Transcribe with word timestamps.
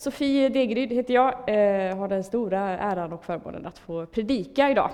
Sofie 0.00 0.48
Degeryd 0.48 0.92
heter 0.92 1.14
jag, 1.14 1.28
eh, 1.28 1.96
har 1.96 2.08
den 2.08 2.24
stora 2.24 2.60
äran 2.60 3.12
och 3.12 3.24
förmånen 3.24 3.66
att 3.66 3.78
få 3.78 4.06
predika 4.06 4.70
idag. 4.70 4.90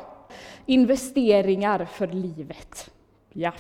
Investeringar 0.67 1.84
för 1.84 2.06
livet. 2.06 2.90
Ja. 3.32 3.53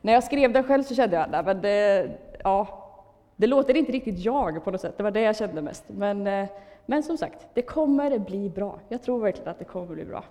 När 0.00 0.12
jag 0.12 0.24
skrev 0.24 0.52
den 0.52 0.64
själv 0.64 0.82
så 0.82 0.94
kände 0.94 1.16
jag, 1.16 1.48
att 1.48 1.62
det, 1.62 2.10
ja, 2.44 2.88
det 3.36 3.46
låter 3.46 3.76
inte 3.76 3.92
riktigt 3.92 4.18
jag 4.18 4.64
på 4.64 4.70
något 4.70 4.80
sätt, 4.80 4.96
det 4.96 5.02
var 5.02 5.10
det 5.10 5.20
jag 5.20 5.36
kände 5.36 5.62
mest. 5.62 5.84
Men, 5.86 6.26
eh, 6.26 6.48
men 6.86 7.02
som 7.02 7.18
sagt, 7.18 7.46
det 7.54 7.62
kommer 7.62 8.18
bli 8.18 8.48
bra. 8.48 8.78
Jag 8.88 9.02
tror 9.02 9.20
verkligen 9.20 9.48
att 9.48 9.58
det 9.58 9.64
kommer 9.64 9.94
bli 9.94 10.04
bra. 10.04 10.24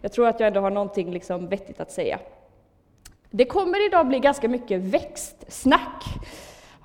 Jag 0.00 0.12
tror 0.12 0.28
att 0.28 0.40
jag 0.40 0.46
ändå 0.46 0.60
har 0.60 0.70
någonting 0.70 1.12
liksom 1.12 1.48
vettigt 1.48 1.80
att 1.80 1.90
säga. 1.90 2.18
Det 3.30 3.44
kommer 3.44 3.86
idag 3.86 4.06
bli 4.06 4.18
ganska 4.18 4.48
mycket 4.48 4.80
växtsnack. 4.80 6.04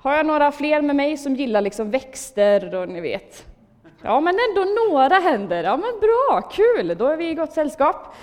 Har 0.08 0.16
jag 0.16 0.26
några 0.26 0.52
fler 0.52 0.82
med 0.82 0.96
mig 0.96 1.16
som 1.16 1.34
gillar 1.34 1.60
liksom 1.60 1.90
växter 1.90 2.74
och 2.74 2.88
ni 2.88 3.00
vet? 3.00 3.46
Ja, 4.02 4.20
men 4.20 4.34
ändå 4.48 4.64
några 4.90 5.14
händer. 5.14 5.64
Ja, 5.64 5.76
men 5.76 6.00
bra, 6.00 6.50
kul, 6.52 6.96
då 6.98 7.06
är 7.06 7.16
vi 7.16 7.28
i 7.30 7.34
gott 7.34 7.52
sällskap. 7.52 8.14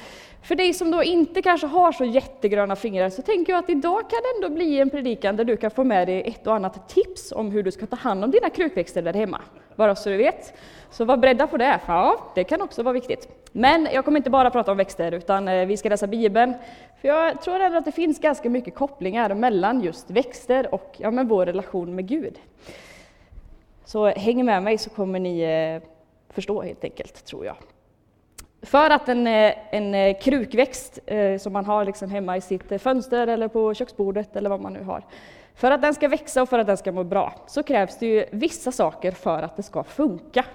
För 0.44 0.56
dig 0.56 0.74
som 0.74 0.92
då 0.92 1.04
inte 1.04 1.42
kanske 1.42 1.68
har 1.68 1.92
så 1.92 2.06
jättegröna 2.06 2.76
fingrar 2.76 3.10
så 3.10 3.22
tänker 3.22 3.54
jag 3.54 3.60
att 3.60 3.70
idag 3.70 4.10
kan 4.10 4.20
det 4.24 4.46
ändå 4.46 4.56
bli 4.56 4.80
en 4.80 4.90
predikan 4.90 5.36
där 5.36 5.44
du 5.44 5.58
kan 5.58 5.72
få 5.72 5.84
med 5.84 6.08
dig 6.08 6.22
ett 6.22 6.48
och 6.48 6.56
annat 6.56 6.90
tips 6.90 7.32
om 7.32 7.52
hur 7.52 7.64
du 7.64 7.72
ska 7.72 7.86
ta 7.86 7.96
hand 7.96 8.24
om 8.24 8.32
dina 8.32 8.50
krukväxter 8.50 9.02
där 9.02 9.14
hemma. 9.14 9.42
Bara 9.76 9.96
så 9.96 10.10
du 10.10 10.18
vet. 10.18 10.54
Så 10.92 11.06
var 11.06 11.18
beredda 11.18 11.48
på 11.48 11.58
det, 11.58 11.80
för 11.86 11.94
ja, 11.94 12.32
det 12.36 12.44
kan 12.44 12.62
också 12.62 12.84
vara 12.84 12.94
viktigt. 12.94 13.45
Men 13.58 13.88
jag 13.92 14.06
kommer 14.06 14.18
inte 14.18 14.30
bara 14.30 14.50
prata 14.50 14.72
om 14.72 14.78
växter 14.78 15.12
utan 15.12 15.48
eh, 15.48 15.66
vi 15.66 15.78
ska 15.78 15.90
läsa 15.90 16.08
Bibeln. 16.08 16.54
För 17.02 17.08
jag 17.08 17.42
tror 17.42 17.60
ändå 17.60 17.78
att 17.78 17.86
det 17.86 17.92
finns 17.92 18.20
ganska 18.20 18.50
mycket 18.50 18.76
kopplingar 18.76 19.34
mellan 19.34 19.82
just 19.82 20.10
växter 20.12 20.74
och 20.74 20.96
ja, 20.98 21.12
men 21.12 21.28
vår 21.28 21.46
relation 21.46 21.96
med 21.96 22.08
Gud. 22.08 22.40
Så 23.86 24.08
häng 24.08 24.46
med 24.46 24.64
mig 24.64 24.78
så 24.78 24.90
kommer 24.90 25.20
ni 25.20 25.40
eh, 25.40 25.90
förstå 26.34 26.62
helt 26.62 26.84
enkelt, 26.84 27.26
tror 27.26 27.46
jag. 27.46 27.56
För 28.62 28.90
att 28.90 29.10
en, 29.10 29.28
eh, 29.28 29.54
en 29.72 30.16
krukväxt 30.16 31.00
som 31.40 31.54
man 31.54 31.66
har 31.66 31.86
liksom 31.86 32.10
hemma 32.10 32.38
i 32.38 32.42
sitt 32.42 32.82
fönster 32.82 33.28
eller 33.28 33.48
på 33.48 33.74
köksbordet 33.74 34.36
eller 34.36 34.50
vad 34.50 34.62
man 34.62 34.74
nu 34.74 34.84
har, 34.84 35.04
för 35.56 35.72
att 35.72 35.82
den 35.82 35.94
ska 35.94 36.08
växa 36.08 36.42
och 36.42 36.50
för 36.50 36.60
att 36.60 36.68
den 36.68 36.78
ska 36.78 36.92
må 36.92 37.04
bra 37.04 37.34
så 37.48 37.64
krävs 37.64 37.98
det 38.00 38.06
ju 38.06 38.26
vissa 38.32 38.72
saker 38.72 39.12
för 39.12 39.44
att 39.44 39.58
det 39.58 39.64
ska 39.64 39.84
funka. 39.84 40.46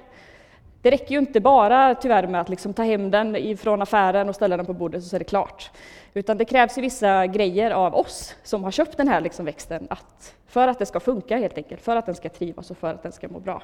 Det 0.82 0.90
räcker 0.90 1.12
ju 1.12 1.18
inte 1.18 1.40
bara 1.40 1.94
tyvärr 1.94 2.26
med 2.26 2.40
att 2.40 2.48
liksom 2.48 2.74
ta 2.74 2.82
hem 2.82 3.10
den 3.10 3.56
från 3.56 3.82
affären 3.82 4.28
och 4.28 4.34
ställa 4.34 4.56
den 4.56 4.66
på 4.66 4.72
bordet 4.72 5.04
så 5.04 5.16
är 5.16 5.18
det 5.18 5.24
klart. 5.24 5.70
Utan 6.14 6.38
det 6.38 6.44
krävs 6.44 6.78
ju 6.78 6.82
vissa 6.82 7.26
grejer 7.26 7.70
av 7.70 7.94
oss 7.94 8.34
som 8.42 8.64
har 8.64 8.70
köpt 8.70 8.96
den 8.96 9.08
här 9.08 9.20
liksom 9.20 9.44
växten 9.44 9.86
att, 9.90 10.34
för 10.46 10.68
att 10.68 10.78
det 10.78 10.86
ska 10.86 11.00
funka 11.00 11.36
helt 11.36 11.56
enkelt, 11.56 11.82
för 11.82 11.96
att 11.96 12.06
den 12.06 12.14
ska 12.14 12.28
trivas 12.28 12.70
och 12.70 12.76
för 12.76 12.94
att 12.94 13.02
den 13.02 13.12
ska 13.12 13.28
må 13.28 13.40
bra. 13.40 13.62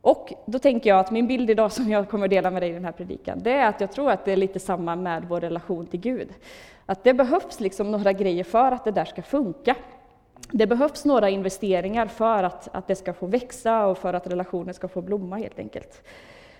Och 0.00 0.32
då 0.46 0.58
tänker 0.58 0.90
jag 0.90 0.98
att 0.98 1.10
min 1.10 1.26
bild 1.26 1.50
idag 1.50 1.72
som 1.72 1.90
jag 1.90 2.08
kommer 2.08 2.26
att 2.26 2.30
dela 2.30 2.50
med 2.50 2.62
dig 2.62 2.70
i 2.70 2.72
den 2.72 2.84
här 2.84 2.92
predikan, 2.92 3.38
det 3.42 3.52
är 3.52 3.68
att 3.68 3.80
jag 3.80 3.92
tror 3.92 4.10
att 4.10 4.24
det 4.24 4.32
är 4.32 4.36
lite 4.36 4.60
samma 4.60 4.96
med 4.96 5.24
vår 5.28 5.40
relation 5.40 5.86
till 5.86 6.00
Gud. 6.00 6.28
Att 6.86 7.04
det 7.04 7.14
behövs 7.14 7.60
liksom 7.60 7.90
några 7.90 8.12
grejer 8.12 8.44
för 8.44 8.72
att 8.72 8.84
det 8.84 8.90
där 8.90 9.04
ska 9.04 9.22
funka. 9.22 9.74
Det 10.50 10.66
behövs 10.66 11.04
några 11.04 11.30
investeringar 11.30 12.06
för 12.06 12.42
att, 12.42 12.68
att 12.72 12.86
det 12.86 12.96
ska 12.96 13.12
få 13.12 13.26
växa 13.26 13.86
och 13.86 13.98
för 13.98 14.14
att 14.14 14.26
relationen 14.26 14.74
ska 14.74 14.88
få 14.88 15.02
blomma 15.02 15.36
helt 15.36 15.58
enkelt. 15.58 16.02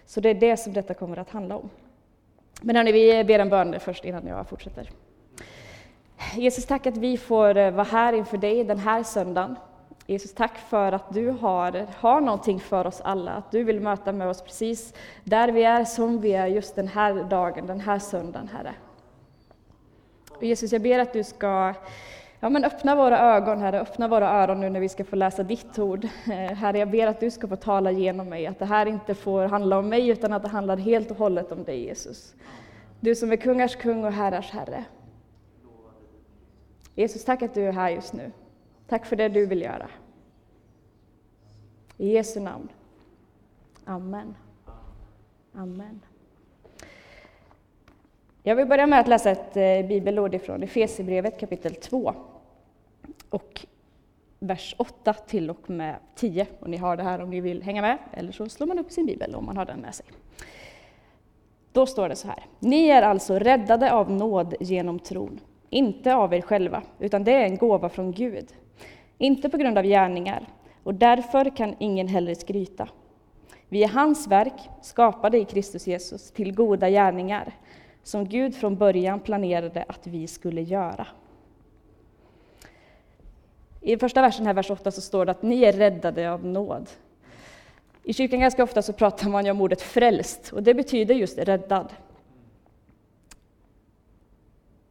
Så 0.07 0.21
det 0.21 0.29
är 0.29 0.35
det 0.35 0.57
som 0.57 0.73
detta 0.73 0.95
kommer 0.95 1.17
att 1.17 1.31
handla 1.31 1.57
om. 1.57 1.71
Men 2.63 2.77
hörni, 2.77 2.93
vi 2.93 3.25
ber 3.25 3.39
en 3.39 3.49
bön 3.49 3.81
först 3.81 4.05
innan 4.05 4.27
jag 4.27 4.49
fortsätter. 4.49 4.91
Jesus, 6.37 6.67
tack 6.67 6.87
att 6.87 6.97
vi 6.97 7.17
får 7.17 7.57
eh, 7.57 7.71
vara 7.71 7.87
här 7.87 8.13
inför 8.13 8.39
dig 8.39 8.65
den 8.65 8.79
här 8.79 9.03
söndagen. 9.03 9.57
Jesus, 10.07 10.35
tack 10.35 10.59
för 10.59 10.93
att 10.93 11.15
du 11.15 11.31
har, 11.31 11.87
har 11.97 12.21
någonting 12.21 12.61
för 12.61 12.87
oss 12.87 13.01
alla, 13.01 13.31
att 13.31 13.51
du 13.51 13.65
vill 13.65 13.81
möta 13.81 14.13
med 14.13 14.29
oss 14.29 14.43
precis 14.43 14.95
där 15.25 15.49
vi 15.49 15.65
är, 15.65 15.85
som 15.85 16.21
vi 16.21 16.33
är 16.33 16.47
just 16.47 16.77
den 16.77 16.89
här 16.89 17.15
dagen, 17.15 17.67
den 17.67 17.81
här 17.81 17.99
söndagen, 17.99 18.49
Herre. 18.49 18.75
Och 20.31 20.43
Jesus, 20.43 20.73
jag 20.73 20.83
ber 20.83 20.99
att 20.99 21.13
du 21.13 21.25
ska 21.25 21.75
ja, 22.45 22.51
men 22.51 22.65
öppna 22.65 22.97
våra 22.97 23.19
ögon, 23.19 23.59
Herre, 23.59 23.81
öppna 23.81 24.09
våra 24.09 24.29
öron 24.29 24.61
nu 24.61 24.71
när 24.71 24.81
vi 24.81 24.89
ska 24.89 25.05
få 25.05 25.17
läsa 25.17 25.43
ditt 25.43 25.79
ord. 25.79 26.05
Eh, 26.05 26.31
herre, 26.31 26.79
jag 26.79 26.91
ber 26.91 27.07
att 27.07 27.21
du 27.21 27.31
ska 27.31 27.49
få 27.49 27.57
tala 27.57 27.91
genom 27.91 28.29
mig, 28.29 28.47
att 28.47 28.59
det 28.59 28.65
här 28.65 28.87
inte 28.87 29.15
får 29.15 29.45
handla 29.45 29.79
om 29.79 29.89
mig, 29.89 30.09
utan 30.09 30.33
att 30.33 30.43
det 30.43 30.49
handlar 30.49 30.77
helt 30.77 31.11
och 31.11 31.17
hållet 31.17 31.53
om 31.53 31.65
dig, 31.65 31.85
Jesus. 31.85 32.35
Du 33.01 33.15
som 33.15 33.33
är 33.33 33.37
kungars 33.37 33.77
kung 33.77 34.05
och 34.05 34.13
herrars 34.13 34.51
Herre. 34.51 34.85
Jesus, 36.95 37.25
tack 37.25 37.43
att 37.43 37.55
du 37.55 37.63
är 37.63 37.73
här 37.73 37.91
just 37.91 38.13
nu. 38.13 38.33
Tack 38.89 39.07
för 39.07 39.17
det 39.17 39.29
du 39.29 39.47
vill 39.47 39.63
göra. 39.63 39.89
I 41.97 42.13
Jesu 42.13 42.41
namn. 42.41 42.69
Amen. 43.85 44.35
Amen. 45.55 46.01
Jag 48.47 48.57
vill 48.57 48.67
börja 48.67 48.87
med 48.87 49.01
att 49.01 49.09
läsa 49.09 49.31
ett 49.31 49.57
eh, 49.57 49.89
bibelord 49.89 50.35
ifrån 50.35 50.63
Efesierbrevet 50.63 51.41
kapitel 51.41 51.75
2 51.75 52.15
och 53.31 53.67
vers 54.39 54.75
8 54.79 55.13
till 55.13 55.51
och 55.51 55.71
med 55.71 55.97
10. 56.15 56.47
Och 56.61 56.71
ni 56.71 56.77
har 56.77 56.97
det 56.97 57.03
här 57.03 57.23
om 57.23 57.31
ni 57.31 57.41
vill 57.41 57.63
hänga 57.63 57.83
med, 57.83 57.99
eller 58.13 58.33
så 58.33 58.49
slår 58.49 58.67
man 58.67 58.79
upp 58.79 58.91
sin 58.91 59.07
bibel 59.07 59.35
om 59.35 59.47
man 59.47 59.57
har 59.57 59.65
den 59.65 59.81
med 59.81 59.95
sig. 59.95 60.07
Då 61.73 61.87
står 61.87 62.09
det 62.09 62.17
så 62.17 62.29
här. 62.29 62.45
Ni 62.59 62.87
är 62.89 63.03
alltså 63.03 63.39
räddade 63.39 63.93
av 63.93 64.11
nåd 64.11 64.55
genom 64.61 64.99
tron, 64.99 65.41
inte 65.71 66.15
av 66.15 66.35
er 66.35 66.41
själva, 66.41 66.83
utan 66.99 67.25
det 67.25 67.33
är 67.33 67.45
en 67.45 67.57
gåva 67.57 67.89
från 67.89 68.13
Gud 68.13 68.47
inte 69.19 69.49
på 69.49 69.57
grund 69.57 69.79
av 69.79 69.85
gärningar, 69.85 70.49
och 70.83 70.95
därför 70.95 71.57
kan 71.57 71.75
ingen 71.79 72.09
heller 72.09 72.35
skryta. 72.35 72.89
Vi 73.69 73.85
är 73.85 73.89
hans 73.89 74.27
verk, 74.27 74.71
skapade 74.83 75.39
i 75.39 75.45
Kristus 75.45 75.87
Jesus 75.87 76.31
till 76.31 76.55
goda 76.55 76.91
gärningar, 76.91 77.53
som 78.05 78.29
Gud 78.29 78.55
från 78.55 78.77
början 78.77 79.21
planerade 79.21 79.85
att 79.89 80.07
vi 80.07 80.27
skulle 80.27 80.63
göra. 80.63 81.07
I 83.81 83.97
första 83.97 84.23
versen, 84.23 84.47
här, 84.47 84.55
vers 84.55 84.71
8, 84.71 84.91
så 84.91 85.01
står 85.01 85.27
det 85.27 85.33
att 85.33 85.43
ni 85.43 85.63
är 85.63 85.73
räddade 85.73 86.33
av 86.33 86.47
nåd. 86.47 86.91
I 88.03 88.13
kyrkan 88.13 88.41
ganska 88.41 88.63
ofta 88.63 88.83
så 88.83 88.93
pratar 88.93 89.29
man 89.29 89.51
om 89.51 89.61
ordet 89.61 89.83
frälst, 89.83 90.53
och 90.53 90.63
det 90.63 90.75
betyder 90.75 91.15
just 91.15 91.39
räddad. 91.39 91.93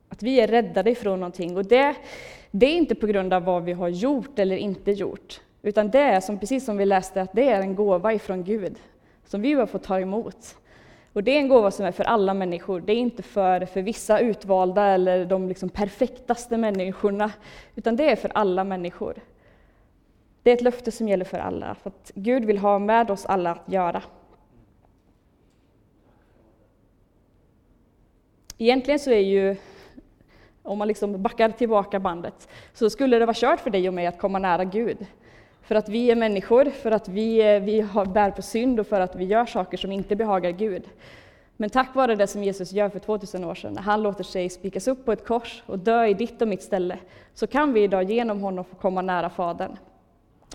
Att 0.09 0.23
vi 0.23 0.39
är 0.39 0.47
räddade 0.47 0.91
ifrån 0.91 1.19
någonting, 1.19 1.57
och 1.57 1.65
det 1.65 1.95
det 2.55 2.65
är 2.65 2.77
inte 2.77 2.95
på 2.95 3.07
grund 3.07 3.33
av 3.33 3.43
vad 3.43 3.63
vi 3.63 3.73
har 3.73 3.87
gjort 3.87 4.39
eller 4.39 4.57
inte 4.57 4.91
gjort, 4.91 5.41
utan 5.61 5.89
det 5.89 5.99
är 5.99 6.19
som, 6.19 6.39
precis 6.39 6.65
som 6.65 6.77
vi 6.77 6.85
läste, 6.85 7.21
att 7.21 7.33
det 7.33 7.49
är 7.49 7.61
en 7.61 7.75
gåva 7.75 8.13
ifrån 8.13 8.43
Gud, 8.43 8.79
som 9.25 9.41
vi 9.41 9.53
har 9.53 9.65
fått 9.65 9.83
ta 9.83 9.99
emot. 9.99 10.55
Och 11.13 11.23
det 11.23 11.31
är 11.31 11.39
en 11.39 11.47
gåva 11.47 11.71
som 11.71 11.85
är 11.85 11.91
för 11.91 12.03
alla 12.03 12.33
människor, 12.33 12.81
det 12.81 12.93
är 12.93 12.97
inte 12.97 13.23
för, 13.23 13.65
för 13.65 13.81
vissa 13.81 14.19
utvalda 14.19 14.85
eller 14.85 15.25
de 15.25 15.47
liksom 15.47 15.69
perfektaste 15.69 16.57
människorna, 16.57 17.31
utan 17.75 17.95
det 17.95 18.11
är 18.11 18.15
för 18.15 18.31
alla 18.35 18.63
människor. 18.63 19.15
Det 20.43 20.49
är 20.49 20.53
ett 20.53 20.61
löfte 20.61 20.91
som 20.91 21.07
gäller 21.07 21.25
för 21.25 21.37
alla, 21.37 21.75
för 21.75 21.89
att 21.89 22.11
Gud 22.15 22.45
vill 22.45 22.57
ha 22.57 22.79
med 22.79 23.11
oss 23.11 23.25
alla 23.25 23.51
att 23.51 23.73
göra. 23.73 24.01
Egentligen 28.57 28.99
så 28.99 29.11
är 29.11 29.19
ju 29.19 29.55
om 30.63 30.77
man 30.77 30.87
liksom 30.87 31.21
backar 31.21 31.49
tillbaka 31.49 31.99
bandet, 31.99 32.49
så 32.73 32.89
skulle 32.89 33.19
det 33.19 33.25
vara 33.25 33.35
kört 33.35 33.59
för 33.59 33.69
dig 33.69 33.87
och 33.87 33.93
mig 33.93 34.07
att 34.07 34.19
komma 34.19 34.39
nära 34.39 34.63
Gud. 34.63 35.05
För 35.63 35.75
att 35.75 35.89
vi 35.89 36.11
är 36.11 36.15
människor, 36.15 36.65
för 36.65 36.91
att 36.91 37.07
vi, 37.07 37.55
eh, 37.55 37.59
vi 37.59 37.81
har, 37.81 38.05
bär 38.05 38.31
på 38.31 38.41
synd 38.41 38.79
och 38.79 38.87
för 38.87 38.99
att 38.99 39.15
vi 39.15 39.25
gör 39.25 39.45
saker 39.45 39.77
som 39.77 39.91
inte 39.91 40.15
behagar 40.15 40.51
Gud. 40.51 40.83
Men 41.57 41.69
tack 41.69 41.95
vare 41.95 42.15
det 42.15 42.27
som 42.27 42.43
Jesus 42.43 42.71
gör 42.71 42.89
för 42.89 42.99
2000 42.99 43.43
år 43.43 43.55
sedan, 43.55 43.73
när 43.73 43.81
han 43.81 44.03
låter 44.03 44.23
sig 44.23 44.49
spikas 44.49 44.87
upp 44.87 45.05
på 45.05 45.11
ett 45.11 45.25
kors 45.25 45.63
och 45.65 45.79
dö 45.79 46.05
i 46.05 46.13
ditt 46.13 46.41
och 46.41 46.47
mitt 46.47 46.63
ställe, 46.63 46.99
så 47.33 47.47
kan 47.47 47.73
vi 47.73 47.83
idag 47.83 48.03
genom 48.03 48.41
honom 48.41 48.65
få 48.65 48.75
komma 48.75 49.01
nära 49.01 49.29
Fadern. 49.29 49.77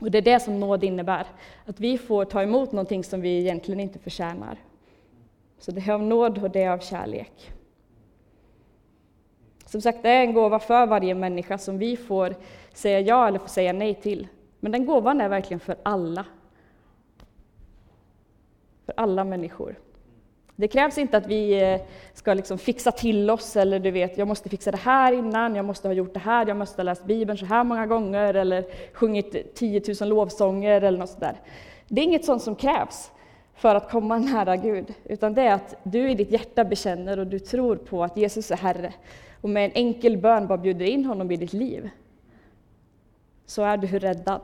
Och 0.00 0.10
det 0.10 0.19
är 0.19 0.22
det 0.22 0.41
som 0.41 0.60
nåd 0.60 0.84
innebär, 0.84 1.26
att 1.66 1.80
vi 1.80 1.98
får 1.98 2.25
ta 2.25 2.42
emot 2.42 2.72
någonting 2.72 3.04
som 3.04 3.20
vi 3.20 3.38
egentligen 3.38 3.81
inte 3.81 3.99
förtjänar. 3.99 4.58
Så 5.58 5.72
det 5.72 5.81
är 5.88 5.93
av 5.93 6.02
nåd 6.02 6.44
och 6.44 6.50
det 6.50 6.62
är 6.62 6.70
av 6.70 6.78
kärlek. 6.78 7.50
Som 9.66 9.81
sagt, 9.81 10.02
det 10.02 10.08
är 10.08 10.20
en 10.20 10.34
gåva 10.34 10.58
för 10.58 10.87
varje 10.87 11.14
människa 11.14 11.58
som 11.58 11.78
vi 11.78 11.96
får 11.96 12.34
säga 12.75 13.00
ja 13.00 13.28
eller 13.28 13.38
får 13.38 13.49
säga 13.49 13.72
nej 13.72 13.94
till. 13.94 14.28
Men 14.60 14.72
den 14.72 14.87
gåvan 14.87 15.20
är 15.20 15.28
verkligen 15.28 15.60
för 15.60 15.76
alla. 15.82 16.25
För 18.87 18.94
alla 18.96 19.25
människor. 19.25 19.76
Det 20.60 20.69
krävs 20.69 20.99
inte 20.99 21.16
att 21.16 21.26
vi 21.26 21.62
eh, 21.62 21.81
ska 22.14 22.34
liksom 22.34 22.58
fixa 22.58 22.93
till 22.93 23.31
oss, 23.31 23.56
eller 23.56 23.78
du 23.78 23.90
vet, 23.90 24.19
jag 24.19 24.28
måste 24.28 24.49
fixa 24.49 24.70
det 24.70 24.76
här 24.76 25.12
innan, 25.12 25.55
jag 25.55 25.64
måste 25.64 25.88
ha 25.88 25.93
gjort 25.93 26.14
det 26.14 26.20
här, 26.20 26.46
jag 26.46 26.56
måste 26.56 26.78
ha 26.78 26.84
läst 26.84 27.05
Bibeln 27.05 27.38
så 27.38 27.46
här 27.46 27.64
många 27.64 27.87
gånger, 27.87 28.34
eller 28.34 28.64
sjungit 28.93 29.55
10 29.55 29.82
000 30.00 30.08
lovsånger 30.08 30.81
eller 30.82 30.99
något 30.99 31.11
sådär. 31.11 31.40
Det 31.88 32.00
är 32.00 32.04
inget 32.04 32.25
sånt 32.25 32.43
som 32.43 32.54
krävs 32.54 33.11
för 33.54 33.75
att 33.75 33.90
komma 33.90 34.19
nära 34.19 34.56
Gud, 34.56 34.94
utan 35.04 35.34
det 35.34 35.43
är 35.43 35.54
att 35.54 35.75
du 35.82 36.11
i 36.11 36.14
ditt 36.14 36.31
hjärta 36.31 36.64
bekänner 36.64 37.19
och 37.19 37.26
du 37.26 37.38
tror 37.38 37.76
på 37.76 38.04
att 38.04 38.16
Jesus 38.16 38.50
är 38.50 38.56
Herre, 38.56 38.93
och 39.40 39.50
med 39.50 39.64
en 39.64 39.72
enkel 39.75 40.16
bön 40.16 40.46
bara 40.46 40.58
bjuder 40.58 40.87
in 40.87 41.04
honom 41.04 41.31
i 41.31 41.37
ditt 41.37 41.52
liv, 41.52 41.90
så 43.49 43.62
är 43.62 43.77
du 43.77 43.87
räddad 43.87 44.41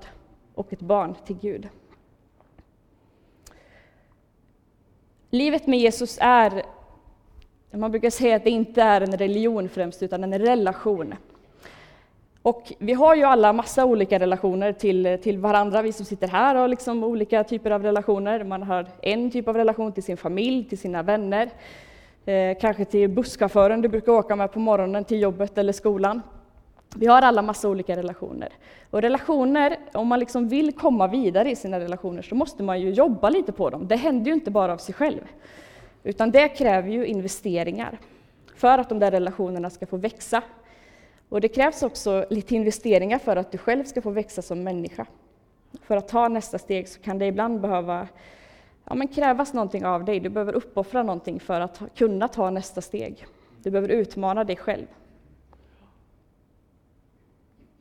och 0.55 0.73
ett 0.73 0.81
barn 0.81 1.15
till 1.27 1.37
Gud. 1.37 1.69
Livet 5.31 5.67
med 5.67 5.79
Jesus 5.79 6.19
är, 6.21 6.62
man 7.71 7.91
brukar 7.91 8.11
säga 8.11 8.37
att 8.37 8.45
det 8.45 8.51
inte 8.51 8.83
är 8.83 9.01
en 9.01 9.17
religion 9.17 9.69
främst, 9.69 10.03
utan 10.03 10.25
en 10.25 10.39
relation. 10.39 11.15
Och 12.43 12.73
vi 12.79 12.93
har 12.93 13.15
ju 13.15 13.23
alla 13.23 13.53
massa 13.53 13.85
olika 13.85 14.19
relationer 14.19 14.73
till, 14.73 15.19
till 15.23 15.39
varandra. 15.39 15.83
Vi 15.83 15.93
som 15.93 16.06
sitter 16.06 16.29
här 16.29 16.55
har 16.55 16.69
liksom 16.69 17.05
olika 17.05 17.45
typer 17.45 17.71
av 17.71 17.83
relationer. 17.83 18.45
Man 18.45 18.62
har 18.62 18.87
en 19.03 19.31
typ 19.31 19.49
av 19.49 19.56
relation 19.56 19.93
till 19.93 20.03
sin 20.03 20.17
familj, 20.17 20.65
till 20.65 20.79
sina 20.79 21.03
vänner, 21.03 21.51
eh, 22.25 22.59
kanske 22.61 22.85
till 22.85 23.11
busschauffören 23.11 23.83
du 23.83 23.89
brukar 23.89 24.12
åka 24.12 24.37
med 24.37 24.53
på 24.53 24.59
morgonen 24.59 25.05
till 25.05 25.21
jobbet 25.21 25.59
eller 25.59 25.73
skolan. 25.73 26.21
Vi 26.96 27.06
har 27.06 27.23
alla 27.23 27.43
massa 27.43 27.69
olika 27.69 27.96
relationer. 27.96 28.49
Och 28.91 29.02
relationer, 29.02 29.79
om 29.93 30.08
man 30.08 30.19
liksom 30.19 30.49
vill 30.49 30.73
komma 30.73 31.06
vidare 31.06 31.50
i 31.50 31.56
sina 31.56 31.81
relationer 31.81 32.23
så 32.23 32.35
måste 32.35 32.62
man 32.62 32.81
ju 32.81 32.91
jobba 32.91 33.31
lite 33.31 33.52
på 33.52 33.70
dem. 33.70 33.88
Det 33.88 33.96
händer 33.96 34.26
ju 34.26 34.35
inte 34.35 34.50
bara 34.50 34.73
av 34.73 34.79
sig 34.79 34.94
själv. 34.94 35.20
Utan 36.02 36.31
det 36.31 36.49
kräver 36.49 36.91
ju 36.91 37.06
investeringar 37.06 37.99
för 38.56 38.79
att 38.79 38.88
de 38.88 38.99
där 38.99 39.11
relationerna 39.11 39.70
ska 39.70 39.87
få 39.87 39.96
växa. 39.96 40.43
Och 41.29 41.41
det 41.41 41.49
krävs 41.49 41.82
också 41.82 42.26
lite 42.31 42.55
investeringar 42.55 43.19
för 43.19 43.37
att 43.37 43.52
du 43.52 43.58
själv 43.58 43.85
ska 43.85 44.02
få 44.02 44.11
växa 44.11 44.43
som 44.43 44.64
människa. 44.64 45.06
För 45.82 45.96
att 45.96 46.08
ta 46.08 46.29
nästa 46.29 46.58
steg 46.58 46.88
så 46.88 47.00
kan 47.00 47.19
det 47.19 47.26
ibland 47.26 47.61
behöva 47.61 48.08
ja, 48.85 48.94
men 48.94 49.08
krävas 49.08 49.52
någonting 49.52 49.87
av 49.87 50.05
dig. 50.05 50.20
Du 50.20 50.29
behöver 50.29 50.52
uppoffra 50.52 51.02
någonting 51.02 51.41
för 51.41 51.61
att 51.61 51.82
kunna 51.94 52.29
ta 52.29 52.50
nästa 52.50 52.81
steg. 52.81 53.26
Du 53.62 53.70
behöver 53.70 53.88
utmana 53.88 54.44
dig 54.44 54.56
själv. 54.56 54.87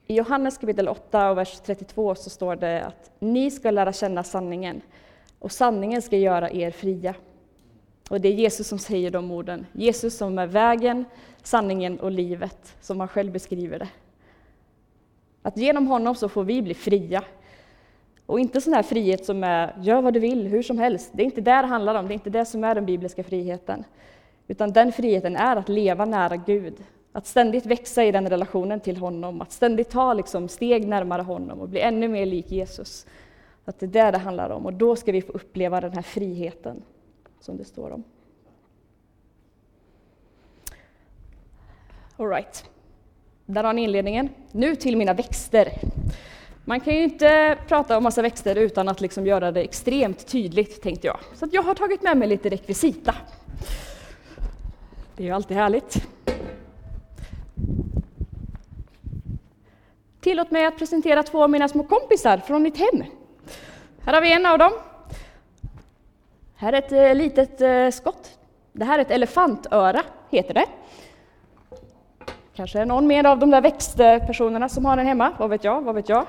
I 0.08 0.16
Johannes 0.16 0.58
kapitel 0.58 0.88
8 0.88 1.30
och 1.30 1.38
vers 1.38 1.60
32 1.66 2.16
så 2.16 2.30
står 2.30 2.56
det 2.56 2.84
att 2.84 3.12
ni 3.20 3.52
ska 3.52 3.72
lära 3.72 3.94
känna 3.94 4.24
sanningen 4.24 4.82
och 5.40 5.52
sanningen 5.52 6.02
ska 6.02 6.18
göra 6.18 6.52
er 6.52 6.72
fria. 6.72 7.16
Och 8.10 8.22
det 8.22 8.28
är 8.28 8.34
Jesus 8.34 8.68
som 8.68 8.80
säger 8.80 9.12
de 9.12 9.32
orden. 9.32 9.66
Jesus 9.74 10.18
som 10.18 10.40
är 10.40 10.48
vägen, 10.48 11.06
sanningen 11.44 12.00
och 12.00 12.12
livet, 12.12 12.76
som 12.82 13.00
han 13.00 13.10
själv 13.10 13.32
beskriver 13.32 13.80
det. 13.80 13.88
Att 15.42 15.58
genom 15.58 15.88
honom 15.88 16.16
så 16.16 16.30
får 16.30 16.44
vi 16.44 16.62
bli 16.62 16.74
fria. 16.74 17.24
Och 18.26 18.40
inte 18.40 18.62
sån 18.62 18.74
här 18.74 18.84
frihet 18.84 19.26
som 19.26 19.44
är 19.44 19.76
gör 19.82 20.02
vad 20.02 20.14
du 20.14 20.20
vill, 20.20 20.48
hur 20.48 20.64
som 20.64 20.78
helst. 20.78 21.12
Det 21.14 21.24
är 21.24 21.26
inte 21.26 21.42
det 21.42 21.62
det 21.62 21.68
handlar 21.68 21.96
om, 21.96 22.08
det 22.08 22.12
är 22.12 22.16
inte 22.16 22.30
det 22.30 22.46
som 22.46 22.64
är 22.64 22.76
den 22.76 22.86
bibliska 22.86 23.24
friheten. 23.24 23.84
Utan 24.48 24.72
den 24.72 24.92
friheten 24.92 25.36
är 25.36 25.56
att 25.56 25.70
leva 25.70 26.06
nära 26.06 26.36
Gud, 26.36 26.84
att 27.14 27.28
ständigt 27.28 27.66
växa 27.66 28.04
i 28.04 28.12
den 28.12 28.30
relationen 28.30 28.80
till 28.80 28.98
honom, 28.98 29.42
att 29.42 29.52
ständigt 29.52 29.90
ta 29.90 30.14
liksom 30.14 30.48
steg 30.48 30.88
närmare 30.88 31.22
honom 31.22 31.60
och 31.60 31.70
bli 31.70 31.80
ännu 31.80 32.08
mer 32.08 32.26
lik 32.26 32.52
Jesus. 32.52 33.06
Att 33.66 33.80
det 33.80 33.86
är 33.86 33.88
det 33.88 34.12
det 34.12 34.18
handlar 34.18 34.50
om 34.50 34.66
och 34.66 34.74
då 34.74 34.96
ska 34.96 35.12
vi 35.12 35.22
få 35.22 35.32
uppleva 35.32 35.82
den 35.82 35.94
här 35.94 36.02
friheten 36.02 36.84
som 37.40 37.58
det 37.58 37.66
står 37.66 37.92
om. 37.92 38.04
All 42.18 42.30
right. 42.30 42.66
Där 43.46 43.64
har 43.64 43.74
ni 43.74 43.82
inledningen. 43.84 44.30
Nu 44.52 44.76
till 44.76 44.98
mina 44.98 45.14
växter. 45.14 45.70
Man 46.66 46.80
kan 46.80 46.96
ju 46.96 47.04
inte 47.04 47.58
prata 47.68 47.98
om 47.98 48.04
massa 48.04 48.22
växter 48.22 48.56
utan 48.56 48.90
att 48.90 49.02
liksom 49.02 49.28
göra 49.28 49.52
det 49.52 49.62
extremt 49.62 50.28
tydligt, 50.28 50.82
tänkte 50.82 51.08
jag. 51.08 51.20
Så 51.36 51.48
jag 51.52 51.64
har 51.64 51.76
tagit 51.76 52.02
med 52.02 52.18
mig 52.18 52.28
lite 52.28 52.50
rekvisita. 52.50 53.16
Det 55.16 55.24
är 55.24 55.28
ju 55.28 55.34
alltid 55.34 55.58
härligt. 55.58 56.08
Tillåt 60.24 60.52
mig 60.52 60.66
att 60.66 60.78
presentera 60.78 61.24
två 61.24 61.44
av 61.44 61.50
mina 61.50 61.68
små 61.68 61.84
kompisar 61.84 62.38
från 62.38 62.64
mitt 62.64 62.78
hem. 62.78 63.04
Här 64.02 64.14
har 64.14 64.22
vi 64.22 64.34
en 64.34 64.46
av 64.46 64.58
dem. 64.58 64.72
Här 66.56 66.74
är 66.74 66.78
ett 66.78 66.92
eh, 66.92 67.16
litet 67.16 67.62
eh, 67.62 67.90
skott. 67.90 68.40
Det 68.72 68.86
här 68.86 69.00
är 69.00 69.02
ett 69.02 69.12
elefantöra, 69.12 70.02
heter 70.30 70.54
det. 70.54 70.66
Kanske 72.56 72.80
är 72.80 72.86
någon 72.86 73.08
mer 73.08 73.26
av 73.26 73.40
de 73.40 73.50
där 73.50 73.62
växtpersonerna 73.62 74.70
som 74.70 74.86
har 74.86 74.98
den 74.98 75.06
hemma, 75.06 75.34
vad 75.40 75.50
vet 75.50 75.64
jag, 75.64 75.82
vad 75.82 75.96
vet 75.96 76.10
jag. 76.10 76.26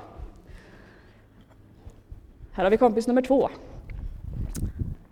Här 2.53 2.65
har 2.65 2.71
vi 2.71 2.77
kompis 2.77 3.07
nummer 3.07 3.23
två. 3.23 3.49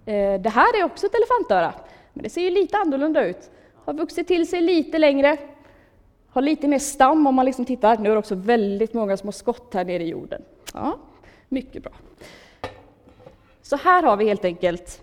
Eh, 0.07 0.41
det 0.41 0.51
här 0.51 0.81
är 0.81 0.85
också 0.85 1.07
ett 1.07 1.15
elefantöra, 1.15 1.73
men 2.13 2.23
det 2.23 2.31
ser 2.31 2.43
ju 2.43 2.51
lite 2.51 2.77
annorlunda 2.77 3.27
ut. 3.27 3.51
Har 3.85 3.95
vuxit 3.95 4.29
till 4.29 4.49
sig 4.49 4.61
lite 4.61 4.99
längre, 4.99 5.37
har 6.33 6.43
lite 6.43 6.69
mer 6.69 6.79
stam 6.79 7.27
om 7.27 7.35
man 7.35 7.47
liksom 7.47 7.65
tittar. 7.65 7.99
Nu 7.99 8.09
är 8.09 8.13
det 8.13 8.19
också 8.19 8.35
väldigt 8.35 8.95
många 8.95 9.17
små 9.17 9.33
skott 9.33 9.75
här 9.75 9.85
nere 9.85 10.03
i 10.03 10.09
jorden. 10.09 10.43
Ja, 10.75 10.99
mycket 11.49 11.83
bra. 11.83 11.93
Så 13.63 13.77
här 13.77 14.03
har 14.03 14.17
vi 14.17 14.25
helt 14.29 14.45
enkelt 14.45 15.03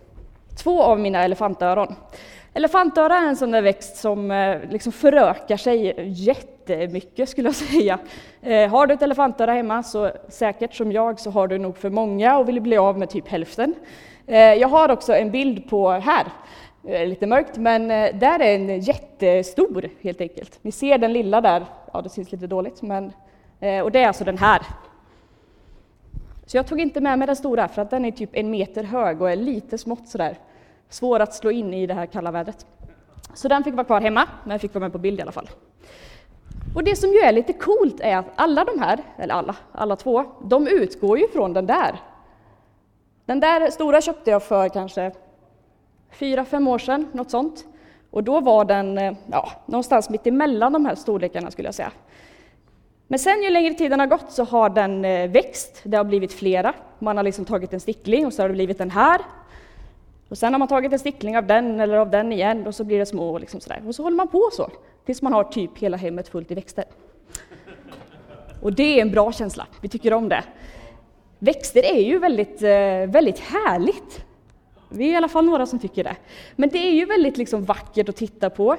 två 0.63 0.83
av 0.83 0.99
mina 0.99 1.23
elefantöron. 1.23 1.95
Elefantöra 2.53 3.17
är 3.17 3.27
en 3.27 3.35
sån 3.35 3.51
där 3.51 3.61
växt 3.61 3.97
som 3.97 4.31
eh, 4.31 4.57
liksom 4.69 4.91
förökar 4.91 5.57
sig 5.57 5.95
jättemycket 6.07 7.29
skulle 7.29 7.47
jag 7.47 7.55
säga. 7.71 7.99
Eh, 8.41 8.69
har 8.69 8.87
du 8.87 8.93
ett 8.93 9.01
elefantöra 9.01 9.53
hemma 9.53 9.83
så 9.83 10.11
säkert 10.29 10.75
som 10.75 10.91
jag 10.91 11.19
så 11.19 11.31
har 11.31 11.47
du 11.47 11.57
nog 11.57 11.77
för 11.77 11.89
många 11.89 12.37
och 12.37 12.49
vill 12.49 12.61
bli 12.61 12.77
av 12.77 12.99
med 12.99 13.09
typ 13.09 13.27
hälften. 13.27 13.75
Eh, 14.27 14.37
jag 14.37 14.67
har 14.67 14.91
också 14.91 15.13
en 15.13 15.31
bild 15.31 15.69
på 15.69 15.91
här, 15.91 16.27
Eh, 16.83 17.07
lite 17.07 17.27
mörkt, 17.27 17.57
men 17.57 17.91
eh, 17.91 18.15
där 18.15 18.39
är 18.39 18.55
en 18.55 18.79
jättestor 18.79 19.89
helt 20.01 20.21
enkelt. 20.21 20.59
Ni 20.61 20.71
ser 20.71 20.97
den 20.97 21.13
lilla 21.13 21.41
där, 21.41 21.65
ja 21.93 22.01
det 22.01 22.09
syns 22.09 22.31
lite 22.31 22.47
dåligt, 22.47 22.81
men, 22.81 23.13
eh, 23.59 23.81
och 23.81 23.91
det 23.91 23.99
är 23.99 24.07
alltså 24.07 24.23
den 24.23 24.37
här. 24.37 24.61
Så 26.45 26.57
jag 26.57 26.67
tog 26.67 26.81
inte 26.81 27.01
med 27.01 27.19
mig 27.19 27.25
den 27.25 27.35
stora 27.35 27.67
för 27.67 27.81
att 27.81 27.89
den 27.89 28.05
är 28.05 28.11
typ 28.11 28.29
en 28.33 28.51
meter 28.51 28.83
hög 28.83 29.21
och 29.21 29.31
är 29.31 29.35
lite 29.35 29.77
smått 29.77 30.07
sådär 30.07 30.37
svår 30.89 31.19
att 31.19 31.33
slå 31.33 31.51
in 31.51 31.73
i 31.73 31.87
det 31.87 31.93
här 31.93 32.05
kalla 32.05 32.31
vädret. 32.31 32.65
Så 33.33 33.47
den 33.47 33.63
fick 33.63 33.73
vara 33.73 33.85
kvar 33.85 34.01
hemma, 34.01 34.27
men 34.43 34.59
fick 34.59 34.73
vara 34.73 34.81
med 34.81 34.91
på 34.91 34.97
bild 34.97 35.19
i 35.19 35.21
alla 35.21 35.31
fall. 35.31 35.49
Och 36.75 36.83
det 36.83 36.95
som 36.95 37.09
ju 37.09 37.19
är 37.19 37.31
lite 37.31 37.53
coolt 37.53 37.99
är 37.99 38.17
att 38.17 38.25
alla 38.35 38.65
de 38.65 38.79
här, 38.79 38.99
eller 39.17 39.33
alla, 39.33 39.55
alla 39.71 39.95
två, 39.95 40.23
de 40.43 40.67
utgår 40.67 41.19
ju 41.19 41.27
från 41.27 41.53
den 41.53 41.65
där. 41.65 41.99
Den 43.25 43.39
där 43.39 43.69
stora 43.69 44.01
köpte 44.01 44.31
jag 44.31 44.43
för 44.43 44.69
kanske 44.69 45.11
fyra, 46.11 46.45
fem 46.45 46.67
år 46.67 46.77
sedan, 46.77 47.07
något 47.13 47.31
sånt. 47.31 47.65
Och 48.11 48.23
då 48.23 48.39
var 48.39 48.65
den 48.65 48.97
eh, 48.97 49.13
ja, 49.31 49.49
någonstans 49.65 50.09
mitt 50.09 50.27
emellan 50.27 50.73
de 50.73 50.85
här 50.85 50.95
storlekarna 50.95 51.51
skulle 51.51 51.67
jag 51.67 51.75
säga. 51.75 51.91
Men 53.07 53.19
sen 53.19 53.43
ju 53.43 53.49
längre 53.49 53.73
tiden 53.73 53.99
har 53.99 54.07
gått 54.07 54.31
så 54.31 54.43
har 54.43 54.69
den 54.69 55.05
eh, 55.05 55.29
växt, 55.29 55.81
det 55.83 55.97
har 55.97 56.03
blivit 56.03 56.33
flera. 56.33 56.73
Man 56.99 57.17
har 57.17 57.23
liksom 57.23 57.45
tagit 57.45 57.73
en 57.73 57.79
stickling 57.79 58.25
och 58.25 58.33
så 58.33 58.41
har 58.41 58.49
det 58.49 58.53
blivit 58.53 58.77
den 58.77 58.91
här 58.91 59.21
och 60.29 60.37
sen 60.37 60.53
har 60.53 60.59
man 60.59 60.67
tagit 60.67 60.93
en 60.93 60.99
stickling 60.99 61.37
av 61.37 61.47
den 61.47 61.79
eller 61.79 61.97
av 61.97 62.09
den 62.09 62.31
igen 62.31 62.67
och 62.67 62.75
så 62.75 62.83
blir 62.83 62.99
det 62.99 63.05
små. 63.05 63.29
Och, 63.29 63.39
liksom 63.39 63.59
sådär. 63.59 63.81
och 63.87 63.95
så 63.95 64.03
håller 64.03 64.17
man 64.17 64.27
på 64.27 64.49
så 64.53 64.69
tills 65.05 65.21
man 65.21 65.33
har 65.33 65.43
typ 65.43 65.77
hela 65.77 65.97
hemmet 65.97 66.27
fullt 66.27 66.51
i 66.51 66.55
växter. 66.55 66.85
Och 68.61 68.73
det 68.73 68.99
är 68.99 69.01
en 69.01 69.11
bra 69.11 69.31
känsla, 69.31 69.67
vi 69.81 69.89
tycker 69.89 70.13
om 70.13 70.29
det. 70.29 70.43
Växter 71.39 71.85
är 71.85 72.01
ju 72.01 72.19
väldigt, 72.19 72.61
eh, 72.61 73.13
väldigt 73.13 73.39
härligt. 73.39 74.25
Vi 74.89 75.07
är 75.07 75.11
i 75.11 75.15
alla 75.15 75.27
fall 75.27 75.45
några 75.45 75.65
som 75.65 75.79
tycker 75.79 76.03
det. 76.03 76.15
Men 76.55 76.69
det 76.69 76.77
är 76.77 76.91
ju 76.91 77.05
väldigt 77.05 77.37
liksom 77.37 77.63
vackert 77.63 78.09
att 78.09 78.15
titta 78.15 78.49
på. 78.49 78.77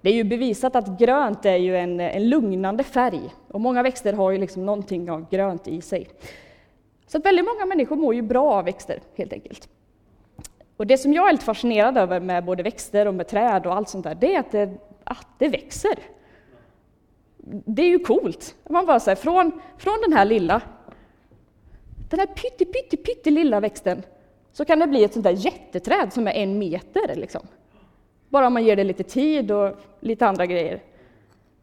Det 0.00 0.10
är 0.10 0.14
ju 0.14 0.24
bevisat 0.24 0.76
att 0.76 0.98
grönt 0.98 1.44
är 1.46 1.56
ju 1.56 1.76
en, 1.76 2.00
en 2.00 2.28
lugnande 2.28 2.84
färg 2.84 3.34
och 3.48 3.60
många 3.60 3.82
växter 3.82 4.12
har 4.12 4.30
ju 4.30 4.38
liksom 4.38 4.66
någonting 4.66 5.10
av 5.10 5.30
grönt 5.30 5.68
i 5.68 5.80
sig. 5.80 6.08
Så 7.06 7.18
att 7.18 7.24
väldigt 7.24 7.44
många 7.44 7.66
människor 7.66 7.96
mår 7.96 8.14
ju 8.14 8.22
bra 8.22 8.52
av 8.52 8.64
växter 8.64 9.00
helt 9.16 9.32
enkelt. 9.32 9.68
Och 10.76 10.86
det 10.86 10.98
som 10.98 11.12
jag 11.12 11.28
är 11.28 11.32
lite 11.32 11.44
fascinerad 11.44 11.98
över 11.98 12.20
med 12.20 12.44
både 12.44 12.62
växter 12.62 13.06
och 13.06 13.14
med 13.14 13.28
träd 13.28 13.66
och 13.66 13.74
allt 13.74 13.88
sånt 13.88 14.04
där, 14.04 14.14
det 14.14 14.34
är 14.34 14.40
att 14.40 14.52
det, 14.52 14.70
att 15.04 15.26
det 15.38 15.48
växer. 15.48 15.98
Det 17.44 17.82
är 17.82 17.88
ju 17.88 17.98
coolt. 17.98 18.54
Man 18.68 18.86
bara 18.86 19.00
säger 19.00 19.16
från, 19.16 19.60
från 19.78 20.00
den 20.02 20.12
här 20.12 20.24
lilla, 20.24 20.62
den 22.10 22.20
här 22.20 22.26
pytte, 22.26 22.64
pytte, 22.64 22.96
pytte 22.96 23.30
lilla 23.30 23.60
växten, 23.60 24.02
så 24.52 24.64
kan 24.64 24.78
det 24.78 24.86
bli 24.86 25.04
ett 25.04 25.12
sånt 25.12 25.24
där 25.24 25.30
jätteträd 25.30 26.12
som 26.12 26.26
är 26.26 26.32
en 26.32 26.58
meter. 26.58 27.14
Liksom. 27.14 27.40
Bara 28.28 28.46
om 28.46 28.52
man 28.52 28.64
ger 28.64 28.76
det 28.76 28.84
lite 28.84 29.02
tid 29.02 29.50
och 29.50 29.76
lite 30.00 30.26
andra 30.26 30.46
grejer. 30.46 30.82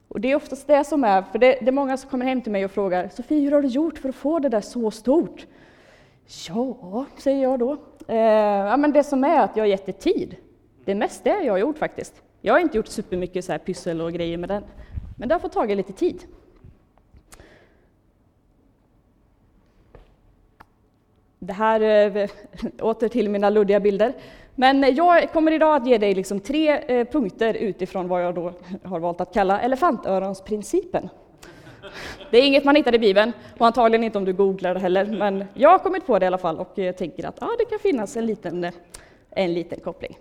Och 0.08 0.22
det 0.22 0.32
är 0.32 0.36
oftast 0.36 0.68
det 0.68 0.84
som 0.84 1.04
är, 1.04 1.22
för 1.22 1.40
det, 1.40 1.58
det 1.62 1.68
är 1.68 1.72
många 1.72 1.98
som 1.98 2.10
kommer 2.10 2.26
hem 2.26 2.42
till 2.42 2.52
mig 2.52 2.66
och 2.66 2.72
frågar 2.72 3.10
Sofie, 3.10 3.42
hur 3.42 3.52
har 3.52 3.62
du 3.62 3.68
gjort 3.68 3.98
för 3.98 4.10
att 4.10 4.16
få 4.16 4.40
det 4.40 4.50
där 4.50 4.62
så 4.62 4.92
stort? 4.92 5.48
Ja, 6.48 7.06
säger 7.18 7.44
jag 7.44 7.60
då. 7.60 7.78
Eh, 8.08 8.18
ja, 8.18 8.78
men 8.78 8.92
det 8.92 9.04
som 9.04 9.24
är 9.24 9.42
att 9.42 9.56
jag 9.56 9.64
har 9.64 9.68
gett 9.68 9.86
det 9.86 10.00
tid. 10.00 10.36
Det 10.86 10.92
är 10.92 10.96
mest 10.96 11.24
det 11.24 11.44
jag 11.44 11.54
har 11.54 11.58
gjort 11.58 11.78
faktiskt. 11.78 12.22
Jag 12.42 12.54
har 12.54 12.60
inte 12.60 12.78
gjort 12.78 12.88
supermycket 12.88 13.46
så 13.46 13.52
här 13.52 13.60
pyssel 13.60 14.02
och 14.02 14.14
grejer 14.14 14.38
med 14.38 14.50
den, 14.50 14.64
men 15.18 15.30
det 15.30 15.36
har 15.36 15.40
fått 15.40 15.52
tagit 15.52 15.78
lite 15.78 15.94
tid. 15.94 16.24
Det 21.40 21.54
här, 21.54 21.82
eh, 22.18 22.30
åter 22.82 23.08
till 23.08 23.30
mina 23.30 23.50
luddiga 23.50 23.80
bilder. 23.80 24.14
Men 24.56 24.96
jag 24.96 25.34
kommer 25.34 25.52
idag 25.52 25.76
att 25.76 25.88
ge 25.88 25.98
dig 25.98 26.14
liksom 26.16 26.40
tre 26.40 26.70
eh, 26.70 27.08
punkter 27.08 27.54
utifrån 27.54 28.08
vad 28.08 28.24
jag 28.24 28.36
då 28.36 28.54
har 28.84 29.00
valt 29.00 29.22
att 29.22 29.34
kalla 29.34 29.62
elefantöronsprincipen. 29.62 31.10
Det 32.32 32.38
är 32.38 32.48
inget 32.48 32.64
man 32.64 32.76
hittar 32.76 32.96
i 32.96 33.00
Bibeln 33.00 33.34
och 33.58 33.68
antagligen 33.68 34.04
inte 34.04 34.18
om 34.18 34.26
du 34.26 34.34
googlar 34.34 34.76
heller, 34.76 35.06
men 35.06 35.46
jag 35.54 35.70
har 35.70 35.80
kommit 35.80 36.06
på 36.08 36.20
det 36.20 36.24
i 36.24 36.28
alla 36.28 36.38
fall 36.38 36.58
och 36.58 36.72
jag 36.76 36.98
tänker 36.98 37.28
att 37.28 37.38
ja, 37.42 37.50
det 37.60 37.66
kan 37.66 37.80
finnas 37.80 38.18
en 38.18 38.26
liten 38.26 38.72
en 39.32 39.54
liten 39.54 39.80
koppling. 39.80 40.18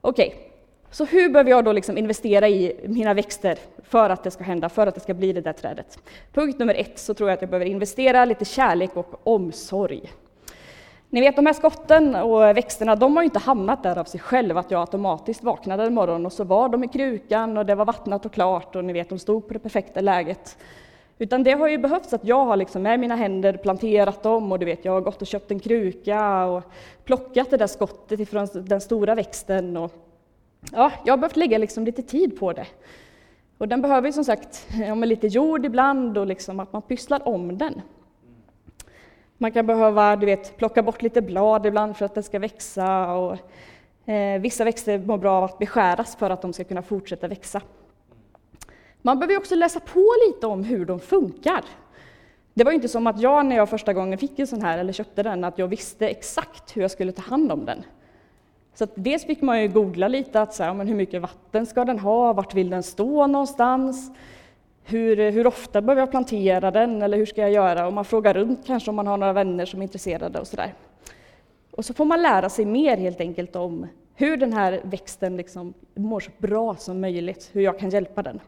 Okej, 0.00 0.28
okay 0.28 0.55
så 0.90 1.04
hur 1.04 1.28
behöver 1.28 1.50
jag 1.50 1.64
då 1.64 1.72
liksom 1.72 1.98
investera 1.98 2.48
i 2.48 2.80
mina 2.88 3.14
växter 3.14 3.58
för 3.82 4.10
att 4.10 4.24
det 4.24 4.30
ska 4.30 4.44
hända, 4.44 4.68
för 4.68 4.86
att 4.86 4.94
det 4.94 5.00
ska 5.00 5.14
bli 5.14 5.32
det 5.32 5.40
där 5.40 5.52
trädet? 5.52 5.98
Punkt 6.32 6.58
nummer 6.58 6.74
ett 6.74 6.98
så 6.98 7.14
tror 7.14 7.28
jag 7.28 7.34
att 7.34 7.42
jag 7.42 7.50
behöver 7.50 7.66
investera 7.66 8.24
lite 8.24 8.44
kärlek 8.44 8.90
och 8.96 9.20
omsorg. 9.24 10.12
Ni 11.10 11.20
vet 11.20 11.36
de 11.36 11.46
här 11.46 11.52
skotten 11.52 12.14
och 12.14 12.40
växterna, 12.40 12.96
de 12.96 13.16
har 13.16 13.22
ju 13.22 13.24
inte 13.24 13.38
hamnat 13.38 13.82
där 13.82 13.98
av 13.98 14.04
sig 14.04 14.20
själva, 14.20 14.60
att 14.60 14.70
jag 14.70 14.80
automatiskt 14.80 15.42
vaknade 15.42 15.82
en 15.82 15.94
morgon 15.94 16.26
och 16.26 16.32
så 16.32 16.44
var 16.44 16.68
de 16.68 16.84
i 16.84 16.88
krukan 16.88 17.56
och 17.56 17.66
det 17.66 17.74
var 17.74 17.84
vattnat 17.84 18.26
och 18.26 18.32
klart 18.32 18.76
och 18.76 18.84
ni 18.84 18.92
vet, 18.92 19.08
de 19.08 19.18
stod 19.18 19.48
på 19.48 19.52
det 19.52 19.58
perfekta 19.58 20.00
läget. 20.00 20.56
Utan 21.18 21.42
det 21.42 21.52
har 21.52 21.68
ju 21.68 21.78
behövts 21.78 22.12
att 22.12 22.24
jag 22.24 22.44
har 22.44 22.56
liksom 22.56 22.82
med 22.82 23.00
mina 23.00 23.16
händer 23.16 23.52
planterat 23.52 24.22
dem 24.22 24.52
och 24.52 24.58
du 24.58 24.66
vet, 24.66 24.84
jag 24.84 24.92
har 24.92 25.00
gått 25.00 25.20
och 25.22 25.26
köpt 25.26 25.50
en 25.50 25.60
kruka 25.60 26.44
och 26.44 26.62
plockat 27.04 27.50
det 27.50 27.56
där 27.56 27.66
skottet 27.66 28.20
ifrån 28.20 28.48
den 28.54 28.80
stora 28.80 29.14
växten. 29.14 29.76
Och, 29.76 29.92
ja, 30.72 30.92
jag 31.04 31.12
har 31.12 31.18
behövt 31.18 31.36
lägga 31.36 31.58
liksom 31.58 31.84
lite 31.84 32.02
tid 32.02 32.38
på 32.38 32.52
det. 32.52 32.66
Och 33.58 33.68
den 33.68 33.82
behöver 33.82 34.08
ju 34.08 34.12
som 34.12 34.24
sagt 34.24 34.66
ja, 34.86 34.94
lite 34.94 35.26
jord 35.26 35.66
ibland 35.66 36.18
och 36.18 36.26
liksom 36.26 36.60
att 36.60 36.72
man 36.72 36.82
pysslar 36.82 37.28
om 37.28 37.58
den. 37.58 37.82
Man 39.38 39.52
kan 39.52 39.66
behöva 39.66 40.16
du 40.16 40.26
vet, 40.26 40.56
plocka 40.56 40.82
bort 40.82 41.02
lite 41.02 41.22
blad 41.22 41.66
ibland 41.66 41.96
för 41.96 42.04
att 42.04 42.14
den 42.14 42.22
ska 42.22 42.38
växa. 42.38 43.12
Och, 43.12 43.38
eh, 44.10 44.40
vissa 44.40 44.64
växter 44.64 44.98
mår 44.98 45.18
bra 45.18 45.32
av 45.32 45.44
att 45.44 45.58
beskäras 45.58 46.16
för 46.16 46.30
att 46.30 46.42
de 46.42 46.52
ska 46.52 46.64
kunna 46.64 46.82
fortsätta 46.82 47.28
växa. 47.28 47.60
Man 49.02 49.18
behöver 49.18 49.36
också 49.36 49.54
läsa 49.54 49.80
på 49.80 50.04
lite 50.26 50.46
om 50.46 50.64
hur 50.64 50.84
de 50.84 51.00
funkar. 51.00 51.64
Det 52.54 52.64
var 52.64 52.72
inte 52.72 52.88
som 52.88 53.06
att 53.06 53.20
jag 53.20 53.46
när 53.46 53.56
jag 53.56 53.68
första 53.68 53.92
gången 53.92 54.18
fick 54.18 54.38
en 54.38 54.46
sån 54.46 54.62
här, 54.62 54.78
eller 54.78 54.92
köpte 54.92 55.22
den, 55.22 55.44
att 55.44 55.58
jag 55.58 55.68
visste 55.68 56.08
exakt 56.08 56.76
hur 56.76 56.82
jag 56.82 56.90
skulle 56.90 57.12
ta 57.12 57.22
hand 57.22 57.52
om 57.52 57.64
den. 57.64 57.82
Så 58.76 58.84
att 58.84 58.90
dels 58.94 59.24
fick 59.24 59.42
man 59.42 59.62
ju 59.62 59.68
googla 59.68 60.08
lite, 60.08 60.40
att 60.40 60.54
så 60.54 60.62
här, 60.62 60.74
men 60.74 60.88
hur 60.88 60.94
mycket 60.94 61.22
vatten 61.22 61.66
ska 61.66 61.84
den 61.84 61.98
ha, 61.98 62.32
vart 62.32 62.54
vill 62.54 62.70
den 62.70 62.82
stå 62.82 63.26
någonstans? 63.26 64.10
Hur, 64.84 65.20
eh, 65.20 65.32
hur 65.32 65.46
ofta 65.46 65.80
behöver 65.80 66.02
jag 66.02 66.10
plantera 66.10 66.70
den, 66.70 67.02
eller 67.02 67.16
hur 67.18 67.26
ska 67.26 67.40
jag 67.40 67.52
göra? 67.52 67.86
Och 67.86 67.92
man 67.92 68.04
frågar 68.04 68.34
runt 68.34 68.66
kanske 68.66 68.90
om 68.90 68.96
man 68.96 69.06
har 69.06 69.16
några 69.16 69.32
vänner 69.32 69.66
som 69.66 69.80
är 69.80 69.82
intresserade 69.82 70.40
och 70.40 70.46
sådär. 70.46 70.74
Och 71.70 71.84
så 71.84 71.94
får 71.94 72.04
man 72.04 72.22
lära 72.22 72.48
sig 72.48 72.64
mer 72.64 72.96
helt 72.96 73.20
enkelt 73.20 73.56
om 73.56 73.86
hur 74.14 74.36
den 74.36 74.52
här 74.52 74.80
växten 74.84 75.36
liksom 75.36 75.74
mår 75.94 76.20
så 76.20 76.30
bra 76.38 76.76
som 76.76 77.00
möjligt, 77.00 77.50
hur 77.52 77.62
jag 77.62 77.78
kan 77.78 77.90
hjälpa 77.90 78.22
den. 78.22 78.40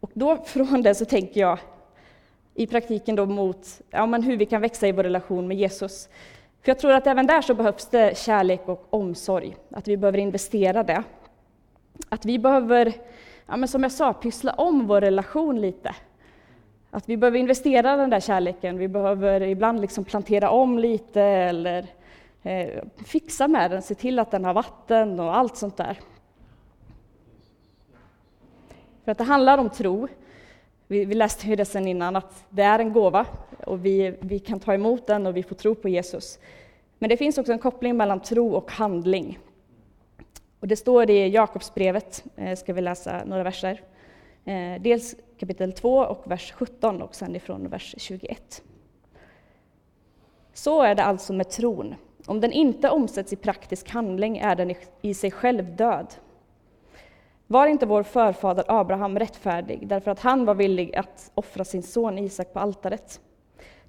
Och 0.00 0.10
då 0.14 0.36
från 0.36 0.82
det 0.82 0.94
så 0.94 1.04
tänker 1.04 1.40
jag 1.40 1.58
i 2.54 2.66
praktiken 2.66 3.16
då 3.16 3.26
mot 3.26 3.80
ja, 3.90 4.06
men 4.06 4.22
hur 4.22 4.36
vi 4.36 4.46
kan 4.46 4.60
växa 4.60 4.88
i 4.88 4.92
vår 4.92 5.02
relation 5.02 5.48
med 5.48 5.56
Jesus. 5.56 6.08
För 6.62 6.70
jag 6.70 6.78
tror 6.78 6.92
att 6.92 7.06
även 7.06 7.26
där 7.26 7.42
så 7.42 7.54
behövs 7.54 7.86
det 7.86 8.18
kärlek 8.18 8.68
och 8.68 8.86
omsorg, 8.90 9.56
att 9.70 9.88
vi 9.88 9.96
behöver 9.96 10.18
investera 10.18 10.82
det. 10.82 11.02
Att 12.08 12.24
vi 12.24 12.38
behöver, 12.38 12.92
ja, 13.46 13.56
men 13.56 13.68
som 13.68 13.82
jag 13.82 13.92
sa, 13.92 14.12
pyssla 14.12 14.52
om 14.52 14.86
vår 14.86 15.00
relation 15.00 15.60
lite. 15.60 15.94
Att 16.90 17.08
vi 17.08 17.16
behöver 17.16 17.38
investera 17.38 17.96
den 17.96 18.10
där 18.10 18.20
kärleken, 18.20 18.78
vi 18.78 18.88
behöver 18.88 19.40
ibland 19.40 19.80
liksom 19.80 20.04
plantera 20.04 20.50
om 20.50 20.78
lite 20.78 21.22
eller 21.22 21.86
eh, 22.42 22.82
fixa 23.06 23.48
med 23.48 23.70
den, 23.70 23.82
se 23.82 23.94
till 23.94 24.18
att 24.18 24.30
den 24.30 24.44
har 24.44 24.54
vatten 24.54 25.20
och 25.20 25.36
allt 25.36 25.56
sånt 25.56 25.76
där. 25.76 25.98
För 29.04 29.12
att 29.12 29.18
det 29.18 29.24
handlar 29.24 29.58
om 29.58 29.70
tro. 29.70 30.08
Vi, 30.86 31.04
vi 31.04 31.14
läste 31.14 31.46
ju 31.46 31.56
det 31.56 31.64
sen 31.64 31.88
innan, 31.88 32.16
att 32.16 32.44
det 32.50 32.62
är 32.62 32.78
en 32.78 32.92
gåva 32.92 33.26
och 33.66 33.84
vi, 33.84 34.16
vi 34.20 34.38
kan 34.38 34.60
ta 34.60 34.74
emot 34.74 35.06
den 35.06 35.26
och 35.26 35.36
vi 35.36 35.42
får 35.42 35.56
tro 35.56 35.74
på 35.74 35.88
Jesus. 35.88 36.38
Men 36.98 37.08
det 37.08 37.16
finns 37.16 37.38
också 37.38 37.52
en 37.52 37.58
koppling 37.58 37.96
mellan 37.96 38.20
tro 38.20 38.54
och 38.54 38.70
handling. 38.70 39.38
Och 40.60 40.68
det 40.68 40.76
står 40.76 41.10
i 41.10 41.28
Jakobsbrevet, 41.28 42.24
eh, 42.36 42.56
ska 42.56 42.72
vi 42.72 42.80
läsa 42.80 43.24
några 43.24 43.42
verser. 43.42 43.82
Eh, 44.44 44.82
dels 44.82 45.14
kapitel 45.38 45.72
2 45.72 45.98
och 45.98 46.30
vers 46.30 46.52
17 46.56 47.02
och 47.02 47.14
sen 47.14 47.36
ifrån 47.36 47.68
vers 47.68 47.94
21. 47.98 48.62
Så 50.52 50.82
är 50.82 50.94
det 50.94 51.04
alltså 51.04 51.32
med 51.32 51.50
tron. 51.50 51.94
Om 52.26 52.40
den 52.40 52.52
inte 52.52 52.90
omsätts 52.90 53.32
i 53.32 53.36
praktisk 53.36 53.90
handling 53.90 54.38
är 54.38 54.56
den 54.56 54.74
i 55.02 55.14
sig 55.14 55.30
själv 55.30 55.76
död. 55.76 56.14
Var 57.54 57.66
inte 57.66 57.86
vår 57.86 58.02
förfader 58.02 58.64
Abraham 58.68 59.18
rättfärdig 59.18 59.88
därför 59.88 60.10
att 60.10 60.20
han 60.20 60.44
var 60.44 60.54
villig 60.54 60.96
att 60.96 61.30
offra 61.34 61.64
sin 61.64 61.82
son 61.82 62.18
Isak 62.18 62.52
på 62.52 62.58
altaret? 62.60 63.20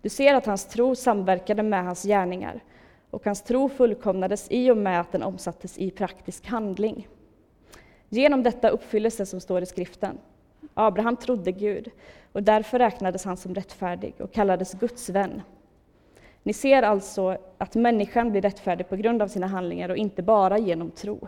Du 0.01 0.09
ser 0.09 0.33
att 0.33 0.45
hans 0.45 0.65
tro 0.65 0.95
samverkade 0.95 1.63
med 1.63 1.85
hans 1.85 2.03
gärningar 2.03 2.63
och 3.09 3.25
hans 3.25 3.41
tro 3.43 3.69
fullkomnades 3.69 4.47
i 4.49 4.71
och 4.71 4.77
med 4.77 5.01
att 5.01 5.11
den 5.11 5.23
omsattes 5.23 5.77
i 5.77 5.91
praktisk 5.91 6.47
handling. 6.47 7.07
Genom 8.09 8.43
detta 8.43 8.69
uppfylldes 8.69 9.17
det 9.17 9.25
som 9.25 9.39
står 9.39 9.61
i 9.61 9.65
skriften. 9.65 10.17
Abraham 10.73 11.15
trodde 11.15 11.51
Gud 11.51 11.91
och 12.31 12.43
därför 12.43 12.79
räknades 12.79 13.25
han 13.25 13.37
som 13.37 13.55
rättfärdig 13.55 14.13
och 14.19 14.33
kallades 14.33 14.73
Guds 14.73 15.09
vän. 15.09 15.41
Ni 16.43 16.53
ser 16.53 16.83
alltså 16.83 17.37
att 17.57 17.75
människan 17.75 18.31
blir 18.31 18.41
rättfärdig 18.41 18.89
på 18.89 18.95
grund 18.95 19.21
av 19.21 19.27
sina 19.27 19.47
handlingar 19.47 19.89
och 19.89 19.97
inte 19.97 20.23
bara 20.23 20.57
genom 20.57 20.91
tro. 20.91 21.27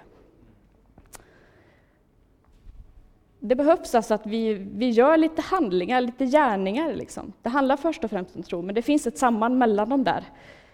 Det 3.39 3.55
behövs 3.55 3.95
alltså 3.95 4.13
att 4.13 4.25
vi, 4.25 4.53
vi 4.53 4.89
gör 4.89 5.17
lite 5.17 5.41
handlingar, 5.41 6.01
lite 6.01 6.25
gärningar. 6.25 6.93
Liksom. 6.93 7.33
Det 7.41 7.49
handlar 7.49 7.77
först 7.77 8.03
och 8.03 8.09
främst 8.09 8.35
om 8.35 8.43
tro, 8.43 8.61
men 8.61 8.75
det 8.75 8.81
finns 8.81 9.07
ett 9.07 9.17
samband 9.17 9.57
mellan 9.57 9.89
dem 9.89 10.03
där 10.03 10.23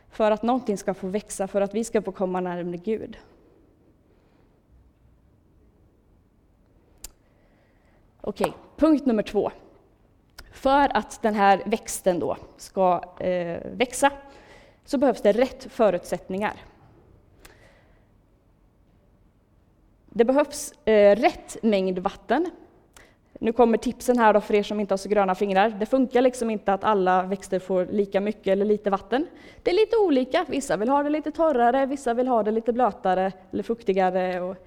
för 0.09 0.31
att 0.31 0.43
någonting 0.43 0.77
ska 0.77 0.93
få 0.93 1.07
växa, 1.07 1.47
för 1.47 1.61
att 1.61 1.75
vi 1.75 1.83
ska 1.83 2.01
få 2.01 2.11
komma 2.11 2.41
närmare 2.41 2.77
Gud. 2.77 3.17
Okej, 8.21 8.53
punkt 8.75 9.05
nummer 9.05 9.23
två. 9.23 9.51
För 10.51 10.97
att 10.97 11.21
den 11.21 11.35
här 11.35 11.63
växten 11.65 12.19
då 12.19 12.37
ska 12.57 13.03
eh, 13.19 13.71
växa 13.71 14.11
så 14.85 14.97
behövs 14.97 15.21
det 15.21 15.31
rätt 15.31 15.63
förutsättningar. 15.71 16.53
Det 20.15 20.25
behövs 20.25 20.73
eh, 20.85 21.15
rätt 21.15 21.57
mängd 21.63 21.99
vatten. 21.99 22.49
Nu 23.39 23.51
kommer 23.51 23.77
tipsen 23.77 24.17
här 24.17 24.33
då 24.33 24.41
för 24.41 24.53
er 24.53 24.63
som 24.63 24.79
inte 24.79 24.93
har 24.93 24.97
så 24.97 25.09
gröna 25.09 25.35
fingrar. 25.35 25.69
Det 25.69 25.85
funkar 25.85 26.21
liksom 26.21 26.49
inte 26.49 26.73
att 26.73 26.83
alla 26.83 27.23
växter 27.23 27.59
får 27.59 27.85
lika 27.85 28.21
mycket 28.21 28.47
eller 28.47 28.65
lite 28.65 28.89
vatten. 28.89 29.27
Det 29.63 29.71
är 29.71 29.75
lite 29.75 29.97
olika. 29.97 30.45
Vissa 30.47 30.77
vill 30.77 30.89
ha 30.89 31.03
det 31.03 31.09
lite 31.09 31.31
torrare, 31.31 31.85
vissa 31.85 32.13
vill 32.13 32.27
ha 32.27 32.43
det 32.43 32.51
lite 32.51 32.73
blötare 32.73 33.31
eller 33.51 33.63
fuktigare. 33.63 34.41
Och, 34.41 34.57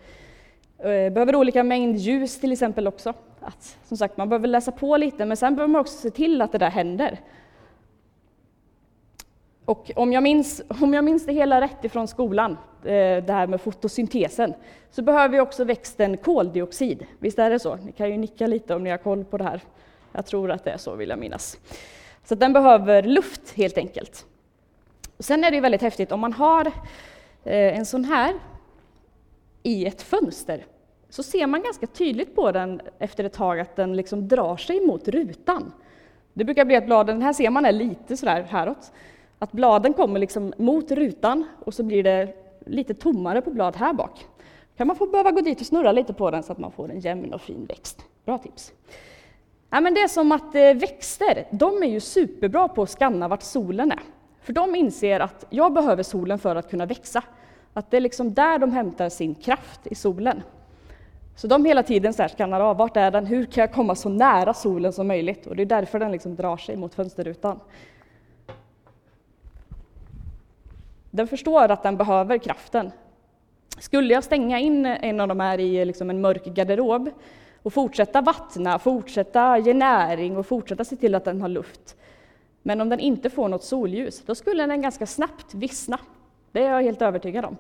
eh, 0.87 1.13
behöver 1.13 1.37
olika 1.37 1.63
mängd 1.63 1.97
ljus 1.97 2.41
till 2.41 2.53
exempel 2.53 2.87
också. 2.87 3.15
Att, 3.41 3.77
som 3.85 3.97
sagt, 3.97 4.17
man 4.17 4.29
behöver 4.29 4.49
läsa 4.49 4.73
på 4.73 4.97
lite, 4.97 5.25
men 5.25 5.37
sen 5.37 5.57
behöver 5.57 5.73
man 5.73 5.81
också 5.81 5.99
se 5.99 6.11
till 6.11 6.43
att 6.43 6.53
det 6.53 6.59
där 6.59 6.71
händer. 6.71 7.21
Och 9.67 9.91
om 9.97 10.13
jag, 10.13 10.23
minns, 10.23 10.63
om 10.81 10.95
jag 10.95 11.05
minns 11.05 11.27
det 11.27 11.33
hela 11.33 11.61
rätt 11.61 11.85
ifrån 11.85 12.09
skolan, 12.09 12.53
eh, 12.83 13.25
det 13.25 13.33
här 13.33 13.47
med 13.47 13.61
fotosyntesen, 13.61 14.55
så 14.91 15.03
behöver 15.03 15.35
ju 15.35 15.41
också 15.41 15.65
växten 15.65 16.17
koldioxid. 16.17 17.07
Visst 17.19 17.39
är 17.39 17.51
det 17.51 17.59
så? 17.59 17.77
Ni 17.77 17.93
kan 17.93 18.11
ju 18.11 18.17
nicka 18.17 18.47
lite 18.47 18.75
om 18.75 18.85
ni 18.85 18.91
har 18.91 18.99
koll 18.99 19.25
på 19.25 19.39
det 19.39 19.45
här. 19.45 19.61
Jag 20.13 20.27
tror 20.27 20.51
att 20.51 20.65
det 20.65 20.71
är 20.71 20.77
så, 20.77 20.95
vill 20.95 21.09
jag 21.09 21.19
minnas. 21.19 21.59
Så 22.25 22.35
den 22.35 22.53
behöver 22.53 23.03
luft 23.03 23.53
helt 23.57 23.79
enkelt. 23.79 24.27
Sen 25.19 25.45
är 25.45 25.51
det 25.51 25.61
väldigt 25.61 25.83
häftigt 25.83 26.13
om 26.13 26.21
man 26.21 26.33
har 26.33 26.67
eh, 27.45 27.79
en 27.79 27.87
sån 27.87 28.05
här 28.05 28.35
i 29.63 29.87
ett 29.87 30.03
fönster, 30.03 30.65
så 31.09 31.23
ser 31.23 31.47
man 31.47 31.63
ganska 31.63 31.87
tydligt 31.87 32.35
på 32.35 32.53
den 32.53 32.81
efter 32.99 33.25
ett 33.25 33.33
tag 33.33 33.61
att 33.61 33.77
den 33.77 33.97
liksom 33.97 34.29
drar 34.29 34.57
sig 34.57 34.87
mot 34.87 35.09
rutan. 35.09 35.73
Det 36.33 36.45
brukar 36.45 36.65
bli 36.65 36.77
att 36.77 36.87
bladen, 36.87 37.23
här 37.23 37.33
ser 37.33 37.51
man 37.51 37.65
är 37.65 37.73
lite 37.73 38.17
sådär 38.17 38.43
häråt, 38.43 38.93
att 39.39 39.53
bladen 39.53 39.93
kommer 39.93 40.21
liksom 40.21 40.53
mot 40.57 40.91
rutan 40.91 41.45
och 41.65 41.75
så 41.75 41.83
blir 41.83 42.03
det 42.03 42.35
lite 42.67 42.95
tommare 42.95 43.43
på 43.43 43.51
blad 43.51 43.77
här 43.77 43.93
bak. 43.93 44.27
kan 44.77 44.87
man 44.87 44.97
få 44.97 45.07
behöva 45.07 45.31
gå 45.31 45.41
dit 45.41 45.61
och 45.61 45.67
snurra 45.67 45.93
lite 45.93 46.13
på 46.13 46.31
den 46.31 46.43
så 46.43 46.53
att 46.53 46.59
man 46.59 46.73
får 46.73 46.91
en 46.91 47.01
jämn 47.01 47.35
och 47.35 47.41
fin 47.41 47.67
växt. 47.67 48.05
Bra 48.25 48.39
tips! 48.39 48.73
Ja, 49.71 49.81
men 49.81 49.95
det 49.95 50.01
är 50.01 50.09
som 50.09 50.33
att 50.33 50.55
eh, 50.55 50.75
växter, 50.75 51.47
de 51.51 51.83
är 51.83 51.87
ju 51.87 52.01
superbra 52.01 52.69
på 52.69 52.83
att 52.83 52.91
skanna 52.91 53.29
vart 53.29 53.43
solen 53.43 53.93
är. 53.93 54.01
För 54.43 54.53
de 54.53 54.75
inser 54.75 55.21
att 55.21 55.47
jag 55.51 55.73
behöver 55.73 56.03
solen 56.03 56.39
för 56.39 56.57
att 56.57 56.71
kunna 56.71 56.87
växa. 56.87 57.23
Att 57.73 57.91
det 57.91 57.97
är 57.97 58.01
liksom 58.01 58.35
där 58.35 58.59
de 58.59 58.73
hämtar 58.73 59.09
sin 59.09 59.35
kraft, 59.35 59.87
i 59.87 59.95
solen. 59.95 60.43
Så 61.37 61.47
de 61.47 61.65
hela 61.65 61.83
tiden 61.83 62.15
så 62.15 62.29
skannar 62.29 62.61
av, 62.61 62.77
vart 62.77 62.97
är 62.97 63.11
den, 63.11 63.27
hur 63.27 63.45
kan 63.45 63.61
jag 63.61 63.73
komma 63.73 63.95
så 63.95 64.09
nära 64.09 64.55
solen 64.55 64.93
som 64.93 65.07
möjligt? 65.07 65.47
Och 65.47 65.57
det 65.57 65.63
är 65.63 65.67
därför 65.67 65.99
den 65.99 66.13
liksom 66.13 66.37
drar 66.37 66.57
sig 66.57 66.77
mot 66.77 66.95
fönsterrutan. 66.95 67.61
Den 71.11 71.27
förstår 71.27 71.71
att 71.71 71.83
den 71.83 71.97
behöver 71.97 72.39
kraften. 72.39 72.91
Skulle 73.79 74.15
jag 74.15 74.25
stänga 74.25 74.59
in 74.59 74.87
en 74.87 75.21
av 75.21 75.29
de 75.29 75.41
här 75.41 75.61
i 75.61 75.85
liksom 75.85 76.11
en 76.11 76.21
mörk 76.21 76.45
garderob 76.45 77.11
och 77.63 77.73
fortsätta 77.73 78.21
vattna, 78.21 78.79
fortsätta 78.79 79.59
ge 79.59 79.75
näring 79.75 80.37
och 80.37 80.47
fortsätta 80.47 80.85
se 80.85 80.97
till 80.97 81.15
att 81.15 81.25
den 81.25 81.43
har 81.43 81.49
luft, 81.49 81.97
Men 82.63 82.81
om 82.81 82.89
den 82.89 83.01
inte 83.01 83.31
får 83.31 83.49
något 83.49 83.65
solljus, 83.65 84.23
då 84.27 84.35
skulle 84.35 84.67
den 84.67 84.83
ganska 84.83 85.07
snabbt 85.07 85.55
vissna. 85.55 85.99
Det 86.53 86.63
är 86.63 86.71
jag 86.71 86.83
helt 86.83 87.03
övertygad 87.03 87.45
om. 87.45 87.57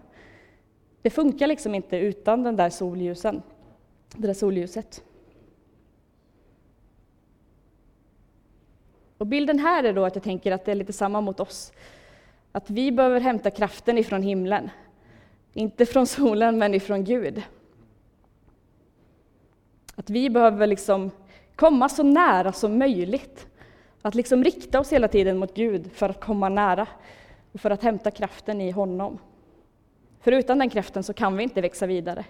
Det 1.02 1.10
funkar 1.10 1.46
liksom 1.46 1.74
inte 1.74 1.96
utan 1.96 2.42
den 2.42 2.56
där 2.56 2.70
solljusen, 2.70 3.42
det 4.16 4.26
där 4.26 4.34
solljuset. 4.34 5.02
Och 9.18 9.26
bilden 9.26 9.58
här 9.58 9.84
är 9.84 9.92
då 9.92 10.04
att 10.04 10.14
jag 10.14 10.24
tänker 10.24 10.52
att 10.52 10.64
det 10.64 10.70
är 10.70 10.76
lite 10.76 10.92
samma 10.92 11.20
mot 11.20 11.40
oss. 11.40 11.72
Att 12.56 12.70
vi 12.70 12.92
behöver 12.92 13.20
hämta 13.20 13.50
kraften 13.50 13.98
ifrån 13.98 14.22
himlen. 14.22 14.70
Inte 15.52 15.86
från 15.86 16.06
solen, 16.06 16.58
men 16.58 16.74
ifrån 16.74 17.04
Gud. 17.04 17.42
Att 19.96 20.10
vi 20.10 20.30
behöver 20.30 20.66
liksom 20.66 21.10
komma 21.56 21.88
så 21.88 22.02
nära 22.02 22.52
som 22.52 22.78
möjligt. 22.78 23.46
Att 24.02 24.14
liksom 24.14 24.44
rikta 24.44 24.80
oss 24.80 24.92
hela 24.92 25.08
tiden 25.08 25.38
mot 25.38 25.54
Gud 25.54 25.92
för 25.92 26.08
att 26.08 26.20
komma 26.20 26.48
nära 26.48 26.86
och 27.52 27.60
för 27.60 27.70
att 27.70 27.82
hämta 27.82 28.10
kraften 28.10 28.60
i 28.60 28.70
honom. 28.70 29.18
För 30.20 30.32
utan 30.32 30.58
den 30.58 30.70
kraften 30.70 31.02
så 31.02 31.12
kan 31.12 31.36
vi 31.36 31.42
inte 31.42 31.60
växa 31.60 31.86
vidare. 31.86 32.24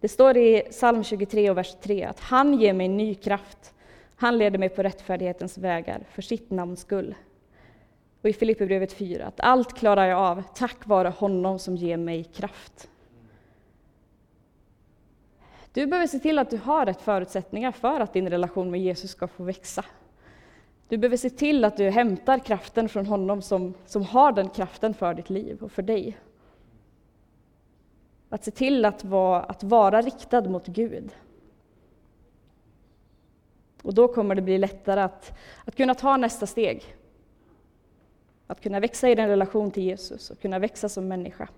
Det 0.00 0.08
står 0.08 0.36
i 0.36 0.62
psalm 0.70 1.04
23 1.04 1.50
och 1.50 1.56
vers 1.56 1.76
3 1.80 2.04
att 2.04 2.20
han 2.20 2.54
ger 2.54 2.72
mig 2.72 2.88
ny 2.88 3.14
kraft. 3.14 3.74
Han 4.20 4.38
leder 4.38 4.58
mig 4.58 4.68
på 4.68 4.82
rättfärdighetens 4.82 5.58
vägar 5.58 6.06
för 6.10 6.22
sitt 6.22 6.50
namns 6.50 6.80
skull. 6.80 7.14
Och 8.22 8.28
i 8.28 8.32
Filipperbrevet 8.32 8.92
4 8.92 9.26
att 9.26 9.40
allt 9.40 9.76
klarar 9.76 10.06
jag 10.06 10.18
av 10.18 10.42
tack 10.54 10.86
vare 10.86 11.08
honom 11.08 11.58
som 11.58 11.76
ger 11.76 11.96
mig 11.96 12.24
kraft. 12.24 12.90
Du 15.72 15.86
behöver 15.86 16.06
se 16.06 16.18
till 16.18 16.38
att 16.38 16.50
du 16.50 16.56
har 16.56 16.86
rätt 16.86 17.00
förutsättningar 17.00 17.72
för 17.72 18.00
att 18.00 18.12
din 18.12 18.30
relation 18.30 18.70
med 18.70 18.80
Jesus 18.80 19.10
ska 19.10 19.28
få 19.28 19.44
växa. 19.44 19.84
Du 20.88 20.98
behöver 20.98 21.16
se 21.16 21.30
till 21.30 21.64
att 21.64 21.76
du 21.76 21.90
hämtar 21.90 22.38
kraften 22.38 22.88
från 22.88 23.06
honom 23.06 23.42
som, 23.42 23.74
som 23.86 24.02
har 24.02 24.32
den 24.32 24.48
kraften 24.48 24.94
för 24.94 25.14
ditt 25.14 25.30
liv 25.30 25.62
och 25.62 25.72
för 25.72 25.82
dig. 25.82 26.18
Att 28.28 28.44
se 28.44 28.50
till 28.50 28.84
att 28.84 29.04
vara, 29.04 29.42
att 29.42 29.62
vara 29.62 30.02
riktad 30.02 30.48
mot 30.48 30.66
Gud. 30.66 31.10
Och 33.88 33.94
då 33.94 34.08
kommer 34.08 34.34
det 34.34 34.42
bli 34.42 34.58
lättare 34.58 35.00
att, 35.00 35.38
att 35.64 35.76
kunna 35.76 35.94
ta 35.94 36.16
nästa 36.16 36.46
steg. 36.46 36.84
Att 38.46 38.60
kunna 38.60 38.80
växa 38.80 39.08
i 39.08 39.14
den 39.14 39.28
relation 39.28 39.70
till 39.70 39.82
Jesus 39.82 40.30
och 40.30 40.40
kunna 40.40 40.58
växa 40.58 40.88
som 40.88 41.08
människa. 41.08 41.48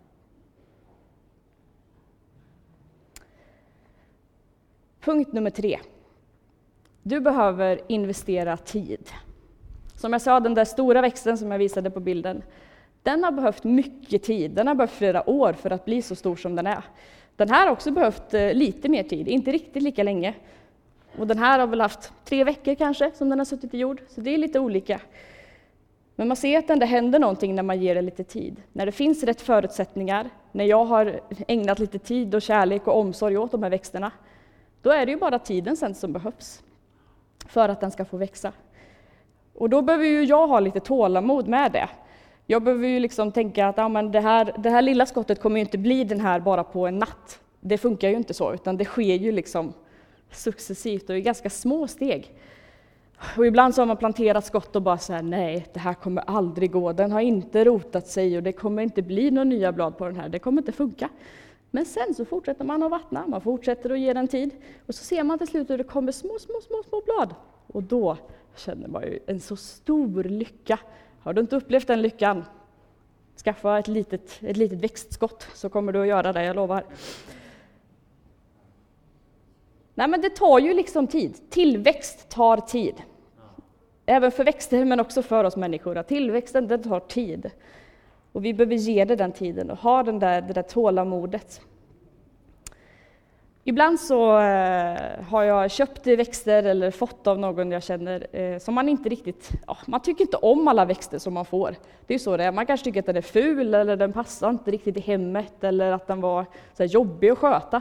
Punkt 5.00 5.32
nummer 5.32 5.50
tre. 5.50 5.78
Du 7.02 7.20
behöver 7.20 7.80
investera 7.88 8.56
tid. 8.56 9.10
Som 9.94 10.12
jag 10.12 10.22
sa, 10.22 10.40
den 10.40 10.54
där 10.54 10.64
stora 10.64 11.00
växten 11.00 11.38
som 11.38 11.50
jag 11.50 11.58
visade 11.58 11.90
på 11.90 12.00
bilden, 12.00 12.42
den 13.02 13.24
har 13.24 13.32
behövt 13.32 13.64
mycket 13.64 14.22
tid. 14.22 14.50
Den 14.50 14.66
har 14.66 14.74
behövt 14.74 14.90
flera 14.90 15.30
år 15.30 15.52
för 15.52 15.70
att 15.70 15.84
bli 15.84 16.02
så 16.02 16.14
stor 16.14 16.36
som 16.36 16.56
den 16.56 16.66
är. 16.66 16.84
Den 17.36 17.50
här 17.50 17.66
har 17.66 17.72
också 17.72 17.90
behövt 17.90 18.34
eh, 18.34 18.54
lite 18.54 18.88
mer 18.88 19.02
tid, 19.02 19.28
inte 19.28 19.52
riktigt 19.52 19.82
lika 19.82 20.02
länge. 20.02 20.34
Och 21.18 21.26
den 21.26 21.38
här 21.38 21.58
har 21.58 21.66
väl 21.66 21.80
haft 21.80 22.12
tre 22.24 22.44
veckor 22.44 22.74
kanske 22.74 23.10
som 23.14 23.28
den 23.28 23.38
har 23.38 23.44
suttit 23.44 23.74
i 23.74 23.78
jord, 23.78 24.02
så 24.08 24.20
det 24.20 24.34
är 24.34 24.38
lite 24.38 24.60
olika. 24.60 25.00
Men 26.16 26.28
man 26.28 26.36
ser 26.36 26.58
att 26.58 26.80
det 26.80 26.86
händer 26.86 27.18
någonting 27.18 27.54
när 27.54 27.62
man 27.62 27.80
ger 27.80 27.94
det 27.94 28.02
lite 28.02 28.24
tid. 28.24 28.62
När 28.72 28.86
det 28.86 28.92
finns 28.92 29.22
rätt 29.22 29.40
förutsättningar, 29.40 30.30
när 30.52 30.64
jag 30.64 30.84
har 30.84 31.20
ägnat 31.48 31.78
lite 31.78 31.98
tid 31.98 32.34
och 32.34 32.42
kärlek 32.42 32.86
och 32.86 32.98
omsorg 32.98 33.38
åt 33.38 33.50
de 33.50 33.62
här 33.62 33.70
växterna, 33.70 34.12
då 34.82 34.90
är 34.90 35.06
det 35.06 35.12
ju 35.12 35.18
bara 35.18 35.38
tiden 35.38 35.76
sen 35.76 35.94
som 35.94 36.12
behövs 36.12 36.62
för 37.46 37.68
att 37.68 37.80
den 37.80 37.90
ska 37.90 38.04
få 38.04 38.16
växa. 38.16 38.52
Och 39.54 39.70
då 39.70 39.82
behöver 39.82 40.04
ju 40.04 40.24
jag 40.24 40.48
ha 40.48 40.60
lite 40.60 40.80
tålamod 40.80 41.48
med 41.48 41.72
det. 41.72 41.88
Jag 42.46 42.62
behöver 42.62 42.88
ju 42.88 43.00
liksom 43.00 43.32
tänka 43.32 43.68
att 43.68 43.76
ja, 43.76 43.88
men 43.88 44.12
det, 44.12 44.20
här, 44.20 44.54
det 44.58 44.70
här 44.70 44.82
lilla 44.82 45.06
skottet 45.06 45.40
kommer 45.40 45.56
ju 45.56 45.60
inte 45.60 45.78
bli 45.78 46.04
den 46.04 46.20
här 46.20 46.40
bara 46.40 46.64
på 46.64 46.86
en 46.86 46.98
natt. 46.98 47.40
Det 47.60 47.78
funkar 47.78 48.08
ju 48.08 48.16
inte 48.16 48.34
så, 48.34 48.52
utan 48.52 48.76
det 48.76 48.84
sker 48.84 49.14
ju 49.14 49.32
liksom 49.32 49.72
successivt 50.32 51.10
och 51.10 51.16
i 51.16 51.20
ganska 51.20 51.50
små 51.50 51.86
steg. 51.86 52.34
Och 53.36 53.46
ibland 53.46 53.74
så 53.74 53.80
har 53.80 53.86
man 53.86 53.96
planterat 53.96 54.44
skott 54.44 54.76
och 54.76 54.82
bara 54.82 54.98
säger 54.98 55.22
nej, 55.22 55.66
det 55.72 55.80
här 55.80 55.94
kommer 55.94 56.22
aldrig 56.22 56.70
gå, 56.70 56.92
den 56.92 57.12
har 57.12 57.20
inte 57.20 57.64
rotat 57.64 58.06
sig 58.06 58.36
och 58.36 58.42
det 58.42 58.52
kommer 58.52 58.82
inte 58.82 59.02
bli 59.02 59.30
några 59.30 59.44
nya 59.44 59.72
blad 59.72 59.98
på 59.98 60.06
den 60.06 60.16
här, 60.16 60.28
det 60.28 60.38
kommer 60.38 60.62
inte 60.62 60.72
funka. 60.72 61.08
Men 61.70 61.84
sen 61.84 62.14
så 62.14 62.24
fortsätter 62.24 62.64
man 62.64 62.82
att 62.82 62.90
vattna, 62.90 63.26
man 63.26 63.40
fortsätter 63.40 63.90
att 63.90 63.98
ge 63.98 64.12
den 64.12 64.28
tid 64.28 64.50
och 64.86 64.94
så 64.94 65.04
ser 65.04 65.22
man 65.22 65.38
till 65.38 65.48
slut 65.48 65.70
hur 65.70 65.78
det 65.78 65.84
kommer 65.84 66.12
små, 66.12 66.38
små, 66.38 66.60
små, 66.60 66.82
små 66.88 67.02
blad. 67.04 67.34
Och 67.66 67.82
då 67.82 68.16
känner 68.56 68.88
man 68.88 69.02
ju 69.02 69.18
en 69.26 69.40
så 69.40 69.56
stor 69.56 70.24
lycka. 70.24 70.78
Har 71.22 71.32
du 71.32 71.40
inte 71.40 71.56
upplevt 71.56 71.86
den 71.86 72.02
lyckan? 72.02 72.44
Skaffa 73.44 73.78
ett 73.78 73.88
litet, 73.88 74.38
ett 74.40 74.56
litet 74.56 74.78
växtskott 74.78 75.46
så 75.54 75.68
kommer 75.68 75.92
du 75.92 76.00
att 76.00 76.08
göra 76.08 76.32
det, 76.32 76.44
jag 76.44 76.56
lovar. 76.56 76.84
Nej, 80.00 80.08
men 80.08 80.20
det 80.20 80.30
tar 80.30 80.58
ju 80.58 80.74
liksom 80.74 81.06
tid. 81.06 81.50
Tillväxt 81.50 82.28
tar 82.28 82.56
tid. 82.56 82.94
Även 84.06 84.30
för 84.30 84.44
växter, 84.44 84.84
men 84.84 85.00
också 85.00 85.22
för 85.22 85.44
oss 85.44 85.56
människor. 85.56 86.02
Tillväxten, 86.02 86.68
den 86.68 86.82
tar 86.82 87.00
tid. 87.00 87.50
Och 88.32 88.44
vi 88.44 88.54
behöver 88.54 88.74
ge 88.74 89.04
det 89.04 89.16
den 89.16 89.32
tiden 89.32 89.70
och 89.70 89.78
ha 89.78 90.02
den 90.02 90.18
där, 90.18 90.40
det 90.40 90.52
där 90.52 90.62
tålamodet. 90.62 91.60
Ibland 93.64 94.00
så 94.00 94.38
eh, 94.38 95.22
har 95.28 95.42
jag 95.42 95.70
köpt 95.70 96.06
växter 96.06 96.62
eller 96.62 96.90
fått 96.90 97.26
av 97.26 97.38
någon 97.38 97.70
jag 97.70 97.82
känner 97.82 98.36
eh, 98.36 98.58
som 98.58 98.74
man 98.74 98.88
inte 98.88 99.08
riktigt, 99.08 99.50
man 99.86 100.02
tycker 100.02 100.24
inte 100.24 100.36
om 100.36 100.68
alla 100.68 100.84
växter 100.84 101.18
som 101.18 101.34
man 101.34 101.44
får. 101.44 101.74
Det 102.06 102.14
är 102.14 102.18
så 102.18 102.36
det 102.36 102.44
är, 102.44 102.52
man 102.52 102.66
kanske 102.66 102.84
tycker 102.84 103.00
att 103.00 103.06
den 103.06 103.16
är 103.16 103.22
ful 103.22 103.74
eller 103.74 103.96
den 103.96 104.12
passar 104.12 104.50
inte 104.50 104.70
riktigt 104.70 104.96
i 104.96 105.00
hemmet 105.00 105.64
eller 105.64 105.92
att 105.92 106.06
den 106.06 106.20
var 106.20 106.46
så 106.76 106.84
jobbig 106.84 107.30
att 107.30 107.38
sköta. 107.38 107.80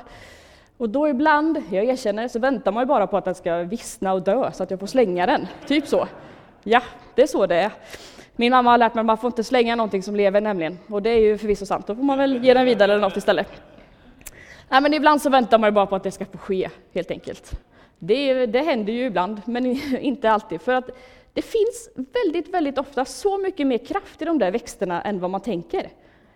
Och 0.79 0.89
då 0.89 1.07
ibland, 1.07 1.63
jag 1.71 1.85
erkänner, 1.85 2.27
så 2.27 2.39
väntar 2.39 2.71
man 2.71 2.83
ju 2.83 2.87
bara 2.87 3.07
på 3.07 3.17
att 3.17 3.25
den 3.25 3.35
ska 3.35 3.57
vissna 3.57 4.13
och 4.13 4.21
dö 4.21 4.51
så 4.51 4.63
att 4.63 4.71
jag 4.71 4.79
får 4.79 4.87
slänga 4.87 5.25
den. 5.25 5.47
Typ 5.67 5.87
så. 5.87 6.07
Ja, 6.63 6.81
det 7.15 7.21
är 7.21 7.27
så 7.27 7.45
det 7.45 7.55
är. 7.55 7.71
Min 8.35 8.51
mamma 8.51 8.71
har 8.71 8.77
lärt 8.77 8.93
mig 8.93 8.99
att 8.99 9.05
man 9.05 9.17
får 9.17 9.27
inte 9.27 9.43
slänga 9.43 9.75
någonting 9.75 10.03
som 10.03 10.15
lever 10.15 10.41
nämligen. 10.41 10.79
Och 10.89 11.01
det 11.01 11.09
är 11.09 11.19
ju 11.19 11.37
förvisso 11.37 11.65
sant, 11.65 11.87
då 11.87 11.95
får 11.95 12.03
man 12.03 12.17
väl 12.17 12.43
ge 12.43 12.53
den 12.53 12.65
vidare 12.65 12.91
eller 12.91 13.01
något 13.01 13.17
istället. 13.17 13.47
Nej, 14.69 14.81
men 14.81 14.93
ibland 14.93 15.21
så 15.21 15.29
väntar 15.29 15.57
man 15.57 15.67
ju 15.67 15.71
bara 15.71 15.85
på 15.85 15.95
att 15.95 16.03
det 16.03 16.11
ska 16.11 16.25
få 16.25 16.37
ske, 16.37 16.69
helt 16.93 17.11
enkelt. 17.11 17.51
Det, 17.99 18.45
det 18.45 18.61
händer 18.61 18.93
ju 18.93 19.05
ibland, 19.05 19.41
men 19.45 19.65
inte 19.99 20.31
alltid. 20.31 20.61
För 20.61 20.73
att 20.73 20.89
det 21.33 21.41
finns 21.41 21.89
väldigt, 21.95 22.53
väldigt 22.53 22.77
ofta 22.77 23.05
så 23.05 23.37
mycket 23.37 23.67
mer 23.67 23.77
kraft 23.77 24.21
i 24.21 24.25
de 24.25 24.39
där 24.39 24.51
växterna 24.51 25.01
än 25.01 25.19
vad 25.19 25.29
man 25.29 25.41
tänker. 25.41 25.89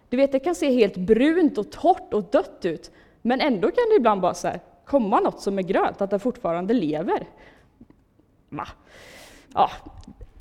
Du 0.10 0.17
vet, 0.17 0.32
det 0.32 0.39
kan 0.39 0.56
se 0.56 0.71
helt 0.71 0.97
brunt 0.97 1.58
och 1.58 1.71
torrt 1.71 2.13
och 2.13 2.23
dött 2.23 2.65
ut, 2.65 2.91
men 3.25 3.41
ändå 3.41 3.67
kan 3.67 3.89
det 3.89 3.95
ibland 3.95 4.21
bara 4.21 4.33
så 4.33 4.47
här, 4.47 4.59
komma 4.86 5.19
något 5.19 5.41
som 5.41 5.57
är 5.57 5.63
grönt, 5.63 6.01
att 6.01 6.09
det 6.09 6.19
fortfarande 6.19 6.73
lever. 6.73 7.27
Va? 8.49 8.67
Ja, 9.53 9.69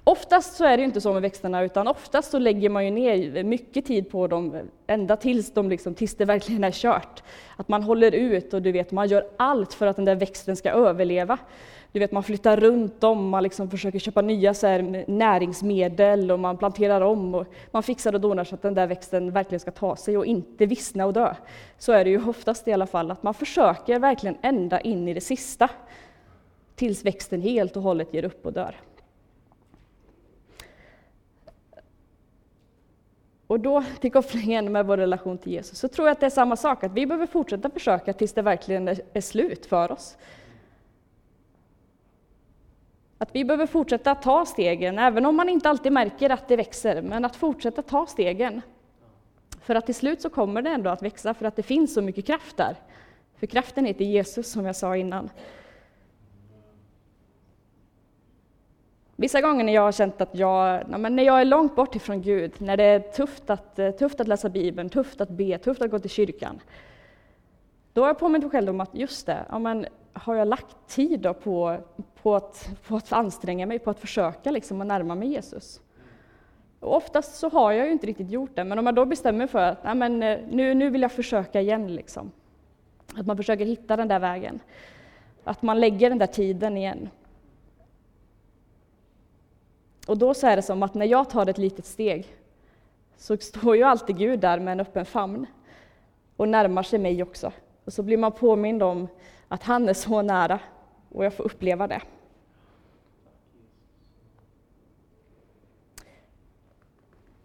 Oftast 0.04 0.56
så 0.56 0.64
är 0.64 0.76
det 0.76 0.82
inte 0.82 1.00
så 1.00 1.12
med 1.12 1.22
växterna, 1.22 1.62
utan 1.62 1.88
oftast 1.88 2.30
så 2.30 2.38
lägger 2.38 2.68
man 2.68 2.84
ju 2.84 2.90
ner 2.90 3.44
mycket 3.44 3.86
tid 3.86 4.10
på 4.10 4.26
dem, 4.26 4.56
ända 4.86 5.16
tills, 5.16 5.54
de 5.54 5.68
liksom, 5.68 5.94
tills 5.94 6.14
det 6.14 6.24
verkligen 6.24 6.64
är 6.64 6.70
kört. 6.70 7.22
Att 7.56 7.68
man 7.68 7.82
håller 7.82 8.12
ut 8.12 8.54
och 8.54 8.62
du 8.62 8.72
vet, 8.72 8.92
man 8.92 9.08
gör 9.08 9.26
allt 9.36 9.74
för 9.74 9.86
att 9.86 9.96
den 9.96 10.04
där 10.04 10.14
växten 10.14 10.56
ska 10.56 10.70
överleva. 10.70 11.38
Du 11.92 11.98
vet, 11.98 12.12
man 12.12 12.22
flyttar 12.22 12.56
runt 12.56 13.00
dem, 13.00 13.28
man 13.28 13.42
liksom 13.42 13.70
försöker 13.70 13.98
köpa 13.98 14.22
nya 14.22 14.54
så 14.54 14.66
här, 14.66 15.04
näringsmedel 15.08 16.30
och 16.30 16.38
man 16.38 16.56
planterar 16.56 17.00
om 17.00 17.34
och 17.34 17.46
man 17.70 17.82
fixar 17.82 18.14
och 18.14 18.20
donar 18.20 18.44
så 18.44 18.54
att 18.54 18.62
den 18.62 18.74
där 18.74 18.86
växten 18.86 19.30
verkligen 19.30 19.60
ska 19.60 19.70
ta 19.70 19.96
sig 19.96 20.16
och 20.16 20.26
inte 20.26 20.66
vissna 20.66 21.06
och 21.06 21.12
dö. 21.12 21.34
Så 21.78 21.92
är 21.92 22.04
det 22.04 22.10
ju 22.10 22.28
oftast 22.28 22.68
i 22.68 22.72
alla 22.72 22.86
fall, 22.86 23.10
att 23.10 23.22
man 23.22 23.34
försöker 23.34 23.98
verkligen 23.98 24.36
ända 24.42 24.80
in 24.80 25.08
i 25.08 25.14
det 25.14 25.20
sista 25.20 25.68
tills 26.74 27.04
växten 27.04 27.40
helt 27.40 27.76
och 27.76 27.82
hållet 27.82 28.14
ger 28.14 28.24
upp 28.24 28.46
och 28.46 28.52
dör. 28.52 28.76
Och 33.46 33.60
då 33.60 33.84
till 34.00 34.12
kopplingen 34.12 34.72
med 34.72 34.86
vår 34.86 34.96
relation 34.96 35.38
till 35.38 35.52
Jesus, 35.52 35.78
så 35.78 35.88
tror 35.88 36.08
jag 36.08 36.12
att 36.12 36.20
det 36.20 36.26
är 36.26 36.30
samma 36.30 36.56
sak, 36.56 36.84
att 36.84 36.92
vi 36.92 37.06
behöver 37.06 37.26
fortsätta 37.26 37.70
försöka 37.70 38.12
tills 38.12 38.32
det 38.32 38.42
verkligen 38.42 38.88
är 38.88 39.20
slut 39.20 39.66
för 39.66 39.92
oss. 39.92 40.16
Att 43.22 43.34
vi 43.34 43.44
behöver 43.44 43.66
fortsätta 43.66 44.14
ta 44.14 44.46
stegen, 44.46 44.98
även 44.98 45.26
om 45.26 45.36
man 45.36 45.48
inte 45.48 45.68
alltid 45.68 45.92
märker 45.92 46.30
att 46.30 46.48
det 46.48 46.56
växer, 46.56 47.02
men 47.02 47.24
att 47.24 47.36
fortsätta 47.36 47.82
ta 47.82 48.06
stegen. 48.06 48.62
För 49.60 49.74
att 49.74 49.86
till 49.86 49.94
slut 49.94 50.20
så 50.20 50.30
kommer 50.30 50.62
det 50.62 50.70
ändå 50.70 50.90
att 50.90 51.02
växa, 51.02 51.34
för 51.34 51.44
att 51.44 51.56
det 51.56 51.62
finns 51.62 51.94
så 51.94 52.02
mycket 52.02 52.26
kraft 52.26 52.56
där. 52.56 52.76
För 53.36 53.46
kraften 53.46 53.84
heter 53.84 54.04
Jesus, 54.04 54.52
som 54.52 54.66
jag 54.66 54.76
sa 54.76 54.96
innan. 54.96 55.30
Vissa 59.16 59.40
gånger 59.40 59.64
när 59.64 59.74
jag 59.74 59.82
har 59.82 59.92
känt 59.92 60.20
att 60.20 60.34
jag, 60.34 60.88
när 60.88 61.22
jag 61.22 61.40
är 61.40 61.44
långt 61.44 61.76
bort 61.76 61.96
ifrån 61.96 62.22
Gud, 62.22 62.52
när 62.58 62.76
det 62.76 62.84
är 62.84 63.00
tufft 63.00 63.50
att, 63.50 63.78
eh, 63.78 63.90
tufft 63.90 64.20
att 64.20 64.28
läsa 64.28 64.48
Bibeln, 64.48 64.88
tufft 64.88 65.20
att 65.20 65.30
be, 65.30 65.58
tufft 65.58 65.82
att 65.82 65.90
gå 65.90 65.98
till 65.98 66.10
kyrkan, 66.10 66.60
då 67.92 68.00
har 68.00 68.08
jag 68.08 68.18
påmint 68.18 68.44
mig 68.44 68.50
själv 68.50 68.70
om 68.70 68.80
att 68.80 68.94
just 68.94 69.26
det, 69.26 69.46
ja, 69.48 69.58
men 69.58 69.86
har 70.12 70.34
jag 70.34 70.48
lagt 70.48 70.76
tid 70.88 71.28
på, 71.42 71.78
på, 72.22 72.36
att, 72.36 72.70
på 72.86 72.96
att 72.96 73.12
anstränga 73.12 73.66
mig, 73.66 73.78
på 73.78 73.90
att 73.90 73.98
försöka 73.98 74.50
liksom, 74.50 74.80
att 74.80 74.86
närma 74.86 75.14
mig 75.14 75.28
Jesus? 75.28 75.80
Och 76.80 76.96
oftast 76.96 77.34
så 77.34 77.48
har 77.48 77.72
jag 77.72 77.86
ju 77.86 77.92
inte 77.92 78.06
riktigt 78.06 78.30
gjort 78.30 78.56
det, 78.56 78.64
men 78.64 78.78
om 78.78 78.86
jag 78.86 78.94
då 78.94 79.04
bestämmer 79.04 79.38
mig 79.38 79.48
för 79.48 79.58
att 79.58 79.96
men, 79.96 80.22
eh, 80.22 80.38
nu, 80.50 80.74
nu 80.74 80.90
vill 80.90 81.02
jag 81.02 81.12
försöka 81.12 81.60
igen, 81.60 81.94
liksom. 81.94 82.32
att 83.16 83.26
man 83.26 83.36
försöker 83.36 83.64
hitta 83.64 83.96
den 83.96 84.08
där 84.08 84.18
vägen, 84.18 84.60
att 85.44 85.62
man 85.62 85.80
lägger 85.80 86.08
den 86.08 86.18
där 86.18 86.26
tiden 86.26 86.76
igen. 86.76 87.08
Och 90.06 90.18
då 90.18 90.34
så 90.34 90.46
är 90.46 90.56
det 90.56 90.62
som 90.62 90.82
att 90.82 90.94
när 90.94 91.06
jag 91.06 91.30
tar 91.30 91.46
ett 91.46 91.58
litet 91.58 91.86
steg 91.86 92.36
så 93.16 93.36
står 93.36 93.76
ju 93.76 93.82
alltid 93.82 94.18
Gud 94.18 94.40
där 94.40 94.58
med 94.58 94.72
en 94.72 94.80
öppen 94.80 95.04
famn 95.04 95.46
och 96.36 96.48
närmar 96.48 96.82
sig 96.82 96.98
mig 96.98 97.22
också. 97.22 97.52
Och 97.84 97.92
så 97.92 98.02
blir 98.02 98.16
man 98.16 98.32
påmind 98.32 98.82
om 98.82 99.08
att 99.48 99.62
han 99.62 99.88
är 99.88 99.94
så 99.94 100.22
nära 100.22 100.60
och 101.08 101.24
jag 101.24 101.34
får 101.34 101.44
uppleva 101.44 101.86
det. 101.86 102.00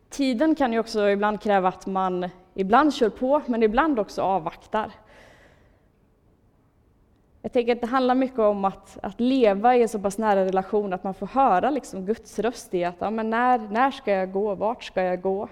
Tiden 0.10 0.56
kan 0.56 0.73
ju 0.73 0.80
också 0.80 1.10
ibland 1.10 1.41
kräva 1.41 1.67
att 1.67 1.86
man 1.86 2.30
ibland 2.54 2.93
kör 2.93 3.10
på, 3.10 3.41
men 3.45 3.63
ibland 3.63 4.00
också 4.00 4.21
avvaktar. 4.21 4.91
Jag 7.41 7.54
tänker 7.54 7.76
att 7.76 7.82
det 7.82 7.88
handlar 7.88 8.15
mycket 8.15 8.39
om 8.39 8.65
att, 8.65 8.97
att 9.04 9.19
leva 9.19 9.76
i 9.76 9.82
en 9.82 9.89
så 9.89 10.00
pass 10.00 10.17
nära 10.17 10.45
relation 10.45 10.93
att 10.93 11.04
man 11.04 11.13
får 11.13 11.28
höra 11.28 11.69
liksom 11.69 12.06
Guds 12.06 12.39
röst 12.39 12.73
i 12.73 12.84
att 12.84 12.95
ja, 13.00 13.10
men 13.10 13.30
när, 13.30 13.60
när 13.60 13.91
ska 13.91 14.12
jag 14.12 14.32
gå, 14.32 14.56
vart 14.56 14.84
ska 14.84 15.04
jag 15.04 15.21
gå? 15.21 15.50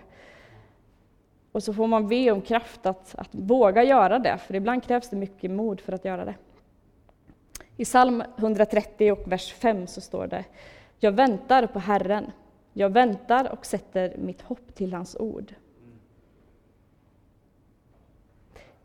Och 1.55 1.63
så 1.63 1.73
får 1.73 1.87
man 1.87 2.07
be 2.07 2.31
om 2.31 2.41
kraft 2.41 2.85
att, 2.85 3.15
att 3.17 3.29
våga 3.31 3.83
göra 3.83 4.19
det, 4.19 4.37
för 4.37 4.55
ibland 4.55 4.83
krävs 4.83 5.09
det 5.09 5.15
mycket 5.15 5.51
mod 5.51 5.81
för 5.81 5.93
att 5.93 6.05
göra 6.05 6.25
det. 6.25 6.35
I 7.77 7.85
psalm 7.85 8.23
130 8.37 9.11
och 9.11 9.31
vers 9.31 9.53
5 9.53 9.87
så 9.87 10.01
står 10.01 10.27
det 10.27 10.45
Jag 10.99 11.11
väntar 11.11 11.67
på 11.67 11.79
Herren, 11.79 12.31
jag 12.73 12.89
väntar 12.89 13.51
och 13.51 13.65
sätter 13.65 14.17
mitt 14.17 14.41
hopp 14.41 14.75
till 14.75 14.93
hans 14.93 15.15
ord. 15.19 15.53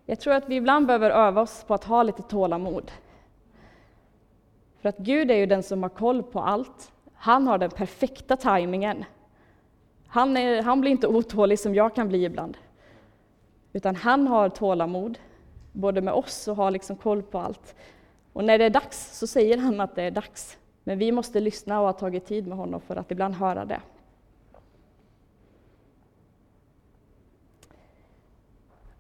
Jag 0.07 0.21
tror 0.21 0.35
att 0.35 0.49
vi 0.49 0.57
ibland 0.57 0.87
behöver 0.87 1.11
öva 1.11 1.41
oss 1.41 1.65
på 1.65 1.75
att 1.75 1.85
ha 1.85 2.03
lite 2.03 2.23
tålamod. 2.23 2.91
För 4.81 4.89
att 4.89 4.99
Gud 4.99 5.31
är 5.31 5.37
ju 5.37 5.47
den 5.47 5.63
som 5.63 5.83
har 5.83 5.91
koll 5.91 6.23
på 6.23 6.41
allt. 6.41 6.93
Han 7.15 7.47
har 7.47 7.59
den 7.59 7.71
perfekta 7.71 8.37
tajmingen. 8.37 9.05
Han, 10.13 10.37
är, 10.37 10.63
han 10.63 10.81
blir 10.81 10.91
inte 10.91 11.07
otålig 11.07 11.59
som 11.59 11.75
jag 11.75 11.95
kan 11.95 12.09
bli 12.09 12.25
ibland. 12.25 12.57
Utan 13.73 13.97
han 13.97 14.27
har 14.27 14.49
tålamod, 14.49 15.19
både 15.73 16.01
med 16.01 16.15
oss 16.15 16.49
och 16.49 16.57
har 16.57 16.71
liksom 16.71 16.97
koll 16.97 17.23
på 17.23 17.39
allt. 17.39 17.75
Och 18.33 18.45
när 18.45 18.59
det 18.59 18.65
är 18.65 18.71
dags 18.71 19.19
så 19.19 19.27
säger 19.27 19.59
han 19.59 19.81
att 19.81 19.95
det 19.95 20.03
är 20.03 20.11
dags. 20.11 20.59
Men 20.85 20.99
vi 20.99 21.13
måste 21.13 21.41
lyssna 21.41 21.81
och 21.81 21.87
ha 21.87 21.93
tagit 21.93 22.27
tid 22.27 22.47
med 22.47 22.59
honom 22.59 22.81
för 22.81 22.97
att 22.97 23.11
ibland 23.11 23.35
höra 23.35 23.65
det. 23.65 23.81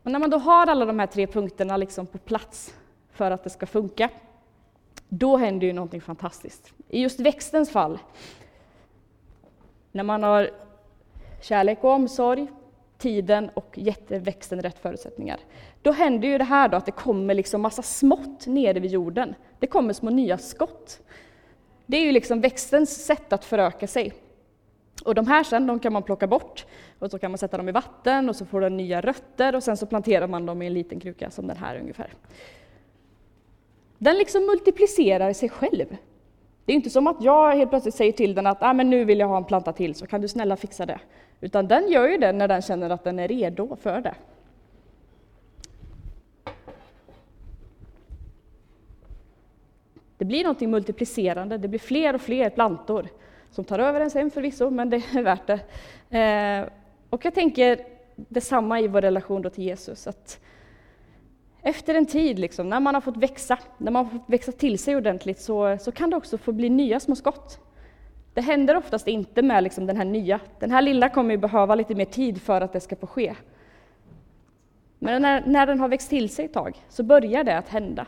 Och 0.03 0.11
när 0.11 0.19
man 0.19 0.31
då 0.31 0.39
har 0.39 0.67
alla 0.67 0.85
de 0.85 0.99
här 0.99 1.07
tre 1.07 1.27
punkterna 1.27 1.77
liksom 1.77 2.07
på 2.07 2.19
plats 2.19 2.75
för 3.13 3.31
att 3.31 3.45
det 3.45 3.51
ska 3.51 3.67
funka, 3.67 4.09
då 5.09 5.37
händer 5.37 5.67
ju 5.67 5.73
någonting 5.73 6.01
fantastiskt. 6.01 6.73
I 6.89 7.03
just 7.03 7.21
växtens 7.21 7.71
fall, 7.71 7.99
när 9.93 10.03
man 10.03 10.23
har 10.23 10.51
kärlek 11.41 11.85
och 11.85 11.91
omsorg, 11.91 12.47
tiden 12.99 13.51
och 13.55 13.79
gett 13.79 14.11
växten 14.11 14.63
rätt 14.63 14.79
förutsättningar, 14.79 15.41
då 15.83 15.93
händer 15.93 16.29
ju 16.29 16.39
det 16.39 16.45
här 16.45 16.69
då 16.69 16.77
att 16.77 16.87
det 16.87 16.93
kommer 16.93 17.35
liksom 17.35 17.61
massa 17.61 17.83
smått 17.83 18.47
nere 18.47 18.81
vid 18.81 18.91
jorden. 18.91 19.35
Det 19.59 19.67
kommer 19.67 19.93
små 19.93 20.11
nya 20.11 20.39
skott. 20.39 21.01
Det 21.87 21.97
är 21.97 22.05
ju 22.05 22.13
liksom 22.13 22.41
växtens 22.41 23.05
sätt 23.05 23.33
att 23.33 23.45
föröka 23.45 23.87
sig. 23.87 24.13
Och 25.05 25.15
de 25.15 25.27
här 25.27 25.45
sen, 25.45 25.67
de 25.67 25.79
kan 25.79 25.93
man 25.93 26.03
plocka 26.03 26.27
bort 26.27 26.67
och 26.99 27.11
så 27.11 27.19
kan 27.19 27.31
man 27.31 27.39
sätta 27.39 27.57
dem 27.57 27.69
i 27.69 27.73
vatten 27.73 28.29
och 28.29 28.37
så 28.37 28.47
får 28.47 28.61
de 28.61 28.77
nya 28.77 29.01
rötter 29.01 29.55
och 29.55 29.63
sen 29.63 29.77
så 29.77 29.87
planterar 29.87 30.27
man 30.27 30.47
dem 30.47 30.63
i 30.63 30.67
en 30.67 30.75
liten 30.75 31.01
kruka 31.01 31.31
som 31.31 31.47
den 31.47 31.57
här 31.57 31.79
ungefär. 31.79 32.13
Den 33.99 34.19
liksom 34.19 34.47
multiplicerar 34.47 35.33
sig 35.33 35.49
själv. 35.49 35.97
Det 36.65 36.73
är 36.73 36.77
inte 36.77 36.91
som 36.91 37.07
att 37.07 37.25
jag 37.25 37.57
helt 37.57 37.71
plötsligt 37.71 37.95
säger 37.95 38.13
till 38.13 38.35
den 38.35 38.47
att 38.47 38.63
ah, 38.63 38.73
men 38.73 38.91
nu 38.91 39.05
vill 39.05 39.19
jag 39.19 39.29
ha 39.29 39.37
en 39.37 39.45
planta 39.45 39.73
till, 39.73 39.95
så 39.95 40.07
kan 40.07 40.21
du 40.21 40.29
snälla 40.29 40.57
fixa 40.57 40.87
det. 40.87 41.01
Utan 41.41 41.69
den 41.69 41.89
gör 41.89 42.09
ju 42.09 42.17
det 42.17 42.33
när 42.33 42.49
den 42.49 42.63
känner 42.63 42.91
att 42.91 43.05
den 43.05 43.19
är 43.19 43.29
redo 43.29 43.77
för 43.77 44.01
det. 44.01 44.15
Det 50.19 50.25
blir 50.25 50.43
någonting 50.43 50.71
multiplicerande, 50.71 51.59
det 51.59 51.69
blir 51.69 51.79
fler 51.79 52.15
och 52.15 52.21
fler 52.21 52.51
plantor 52.51 53.09
som 53.51 53.65
tar 53.65 53.79
över 53.79 54.01
en 54.01 54.11
sen 54.11 54.31
förvisso, 54.31 54.71
men 54.71 54.91
det 54.91 54.97
är 54.97 55.23
värt 55.23 55.47
det. 55.47 55.61
Eh, 56.19 56.69
och 57.11 57.25
jag 57.25 57.35
tänker 57.35 57.87
detsamma 58.17 58.81
i 58.81 58.89
vår 58.89 59.01
relation 59.01 59.51
till 59.51 59.65
Jesus. 59.65 60.07
Att 60.07 60.41
efter 61.63 61.95
en 61.95 62.07
tid, 62.07 62.39
liksom, 62.39 62.69
när 62.69 62.81
man 62.81 62.95
har 62.95 63.01
fått 63.01 63.17
växa, 63.17 63.59
när 63.79 63.93
man 63.93 64.05
har 64.05 64.13
fått 64.13 64.31
växa 64.31 64.53
till 64.53 64.79
sig 64.79 64.97
ordentligt, 64.97 65.41
så, 65.41 65.79
så 65.81 65.93
kan 65.93 66.11
det 66.11 66.17
också 66.17 66.39
få 66.39 66.53
bli 66.53 66.69
nya 66.69 67.01
små 67.01 67.17
skott. 67.17 67.59
Det 68.35 68.41
händer 68.41 68.77
oftast 68.77 69.09
inte 69.09 69.43
med 69.43 69.65
liksom, 69.65 69.87
den 69.87 69.97
här 69.97 70.05
nya. 70.05 70.41
Den 70.59 70.71
här 70.71 70.83
lilla 70.83 71.09
kommer 71.09 71.31
ju 71.31 71.37
behöva 71.37 71.75
lite 71.75 71.95
mer 71.95 72.05
tid 72.05 72.43
för 72.43 72.61
att 72.61 72.73
det 72.73 72.81
ska 72.81 72.97
få 72.97 73.07
ske. 73.07 73.35
Men 74.99 75.23
när, 75.23 75.43
när 75.47 75.67
den 75.67 75.81
har 75.81 75.89
växt 75.89 76.11
till 76.11 76.29
sig 76.29 76.45
ett 76.45 76.53
tag 76.53 76.85
så 76.89 77.03
börjar 77.03 77.45
det 77.45 77.59
att 77.59 77.69
hända. 77.69 78.07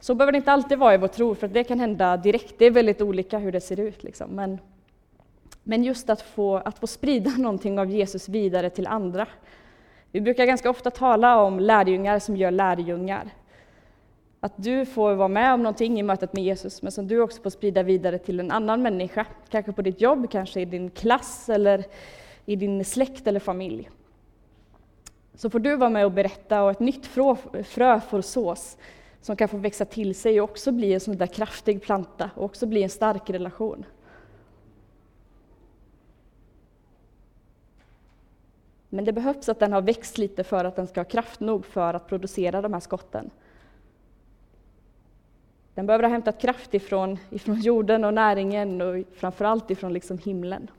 Så 0.00 0.14
behöver 0.14 0.32
det 0.32 0.36
inte 0.36 0.52
alltid 0.52 0.78
vara 0.78 0.94
i 0.94 0.98
vår 0.98 1.08
tro, 1.08 1.34
för 1.34 1.48
det 1.48 1.64
kan 1.64 1.80
hända 1.80 2.16
direkt. 2.16 2.54
Det 2.58 2.64
är 2.64 2.70
väldigt 2.70 3.02
olika 3.02 3.38
hur 3.38 3.52
det 3.52 3.60
ser 3.60 3.80
ut. 3.80 4.02
Liksom. 4.02 4.30
Men, 4.30 4.58
men 5.62 5.84
just 5.84 6.10
att 6.10 6.22
få, 6.22 6.56
att 6.56 6.78
få 6.78 6.86
sprida 6.86 7.30
någonting 7.38 7.78
av 7.78 7.90
Jesus 7.90 8.28
vidare 8.28 8.70
till 8.70 8.86
andra. 8.86 9.26
Vi 10.12 10.20
brukar 10.20 10.46
ganska 10.46 10.70
ofta 10.70 10.90
tala 10.90 11.42
om 11.42 11.60
lärjungar 11.60 12.18
som 12.18 12.36
gör 12.36 12.50
lärjungar. 12.50 13.30
Att 14.40 14.52
du 14.56 14.86
får 14.86 15.14
vara 15.14 15.28
med 15.28 15.54
om 15.54 15.62
någonting 15.62 16.00
i 16.00 16.02
mötet 16.02 16.32
med 16.32 16.44
Jesus, 16.44 16.82
men 16.82 16.92
som 16.92 17.08
du 17.08 17.20
också 17.20 17.42
får 17.42 17.50
sprida 17.50 17.82
vidare 17.82 18.18
till 18.18 18.40
en 18.40 18.50
annan 18.50 18.82
människa. 18.82 19.26
Kanske 19.48 19.72
på 19.72 19.82
ditt 19.82 20.00
jobb, 20.00 20.30
kanske 20.30 20.60
i 20.60 20.64
din 20.64 20.90
klass 20.90 21.48
eller 21.48 21.84
i 22.44 22.56
din 22.56 22.84
släkt 22.84 23.26
eller 23.26 23.40
familj. 23.40 23.90
Så 25.34 25.50
får 25.50 25.58
du 25.58 25.76
vara 25.76 25.90
med 25.90 26.04
och 26.04 26.12
berätta 26.12 26.62
och 26.62 26.70
ett 26.70 26.80
nytt 26.80 27.06
frö 27.06 28.00
får 28.00 28.20
sås 28.20 28.76
som 29.20 29.36
kan 29.36 29.48
få 29.48 29.56
växa 29.56 29.84
till 29.84 30.14
sig 30.14 30.40
och 30.40 30.50
också 30.50 30.72
bli 30.72 30.94
en 30.94 31.00
sån 31.00 31.16
där 31.16 31.26
kraftig 31.26 31.82
planta 31.82 32.30
och 32.34 32.44
också 32.44 32.66
bli 32.66 32.82
en 32.82 32.90
stark 32.90 33.30
relation. 33.30 33.84
Men 38.88 39.04
det 39.04 39.12
behövs 39.12 39.48
att 39.48 39.60
den 39.60 39.72
har 39.72 39.82
växt 39.82 40.18
lite 40.18 40.44
för 40.44 40.64
att 40.64 40.76
den 40.76 40.86
ska 40.86 41.00
ha 41.00 41.04
kraft 41.04 41.40
nog 41.40 41.66
för 41.66 41.94
att 41.94 42.08
producera 42.08 42.62
de 42.62 42.72
här 42.72 42.80
skotten. 42.80 43.30
Den 45.78 45.86
behöver 45.86 46.04
ha 46.04 46.10
hämtat 46.10 46.40
kraft 46.40 46.74
ifrån, 46.74 47.18
ifrån 47.30 47.60
jorden 47.60 48.04
och 48.04 48.14
näringen 48.14 48.80
och 48.80 49.04
framförallt 49.14 49.70
ifrån 49.70 49.92
liksom 49.92 50.18
himlen. 50.18 50.70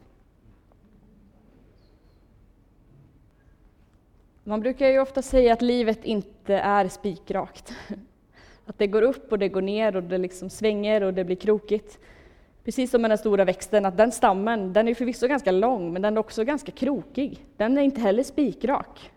Man 4.44 4.60
brukar 4.60 4.88
ju 4.88 5.00
ofta 5.00 5.22
säga 5.22 5.54
att 5.54 5.62
livet 5.62 6.06
inte 6.06 6.54
är 6.54 6.88
spikrakt. 6.88 7.74
Att 8.66 8.78
det 8.78 8.88
går 8.88 9.02
upp 9.02 9.32
och 9.32 9.40
det 9.40 9.50
går 9.50 9.62
ner 9.62 9.96
och 9.96 10.04
det 10.04 10.18
liksom 10.18 10.50
svänger 10.50 11.04
och 11.04 11.14
det 11.14 11.24
blir 11.24 11.36
krokigt. 11.36 12.00
Precis 12.64 12.92
som 12.92 13.02
med 13.02 13.12
den 13.12 13.18
stora 13.18 13.46
växten, 13.46 13.86
att 13.86 13.98
den 13.98 14.12
stammen, 14.12 14.74
den 14.74 14.88
är 14.88 14.96
förvisso 14.96 15.28
ganska 15.28 15.52
lång, 15.52 15.94
men 15.94 16.02
den 16.02 16.18
är 16.18 16.20
också 16.20 16.44
ganska 16.44 16.72
krokig. 16.72 17.46
Den 17.58 17.78
är 17.78 17.82
inte 17.82 18.02
heller 18.02 18.24
spikrak. 18.24 19.12